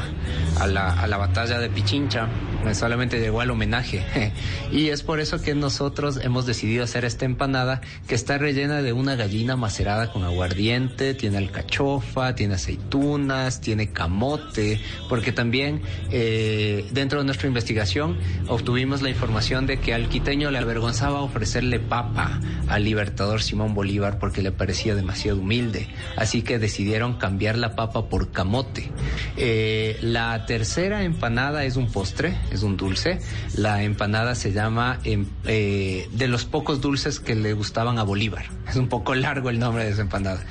[0.59, 2.27] a la, a la batalla de Pichincha
[2.73, 4.03] solamente llegó al homenaje.
[4.71, 8.93] y es por eso que nosotros hemos decidido hacer esta empanada que está rellena de
[8.93, 15.81] una gallina macerada con aguardiente, tiene alcachofa, tiene aceitunas, tiene camote, porque también
[16.11, 18.17] eh, dentro de nuestra investigación
[18.47, 24.17] obtuvimos la información de que al quiteño le avergonzaba ofrecerle papa al libertador Simón Bolívar
[24.17, 25.88] porque le parecía demasiado humilde.
[26.15, 28.89] Así que decidieron cambiar la papa por camote.
[29.38, 33.19] Eh, la tercera empanada es un postre, es un dulce.
[33.55, 38.45] La empanada se llama em, eh, de los pocos dulces que le gustaban a Bolívar.
[38.65, 40.43] Es un poco largo el nombre de esa empanada.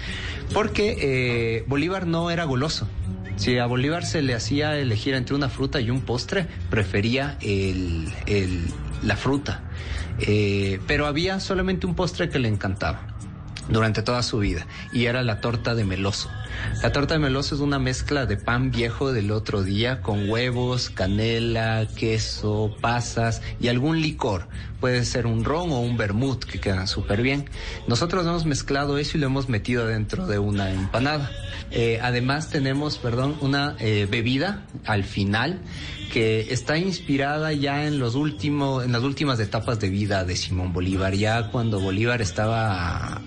[0.53, 2.87] Porque Bolívar no era goloso.
[3.37, 8.09] Si a Bolívar se le hacía elegir entre una fruta y un postre, prefería el,
[9.03, 9.63] la fruta.
[10.21, 13.14] Eh, pero había solamente un postre que le encantaba
[13.69, 16.31] durante toda su vida y era la torta de meloso.
[16.83, 20.91] La torta de meloso es una mezcla de pan viejo del otro día con huevos,
[20.91, 24.47] canela, queso, pasas y algún licor.
[24.81, 27.49] Puede ser un ron o un vermut que quedan súper bien.
[27.89, 31.31] Nosotros hemos mezclado eso y lo hemos metido dentro de una empanada.
[31.71, 35.61] Eh, además tenemos, perdón, una eh, bebida al final
[36.13, 40.73] que está inspirada ya en los últimos, en las últimas etapas de vida de Simón
[40.73, 43.21] Bolívar, ya cuando Bolívar estaba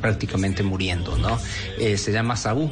[0.00, 1.38] prácticamente muriendo, ¿no?
[1.78, 2.70] Eh, se llama sabú.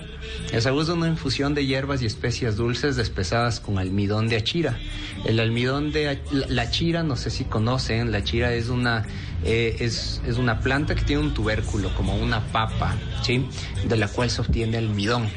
[0.53, 4.79] El sabú es una infusión de hierbas y especias dulces despesadas con almidón de achira.
[5.25, 9.05] El almidón de la achira, no sé si conocen, la achira es una
[9.45, 13.47] eh, es, es una planta que tiene un tubérculo como una papa, ¿sí?
[13.87, 15.29] De la cual se obtiene almidón.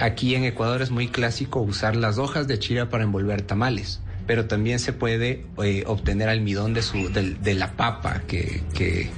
[0.00, 4.46] Aquí en Ecuador es muy clásico usar las hojas de chira para envolver tamales, pero
[4.46, 9.10] también se puede eh, obtener almidón de, su, de, la papa, que, que,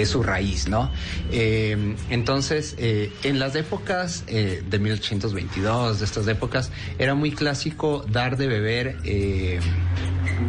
[0.00, 0.90] es su raíz, ¿no?
[1.30, 8.36] Eh, entonces, eh, en las épocas de 1822, de estas épocas, era muy clásico dar
[8.36, 8.96] de beber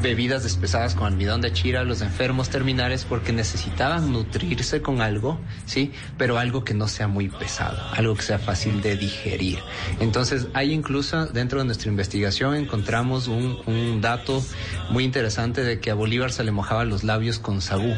[0.01, 5.39] bebidas despesadas con almidón de chira a los enfermos terminales porque necesitaban nutrirse con algo,
[5.65, 5.91] ¿sí?
[6.17, 9.59] Pero algo que no sea muy pesado, algo que sea fácil de digerir.
[9.99, 14.43] Entonces, hay incluso dentro de nuestra investigación encontramos un, un dato
[14.89, 17.93] muy interesante de que a Bolívar se le mojaba los labios con sagú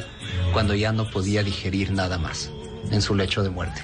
[0.54, 2.50] cuando ya no podía digerir nada más
[2.92, 3.82] en su lecho de muerte.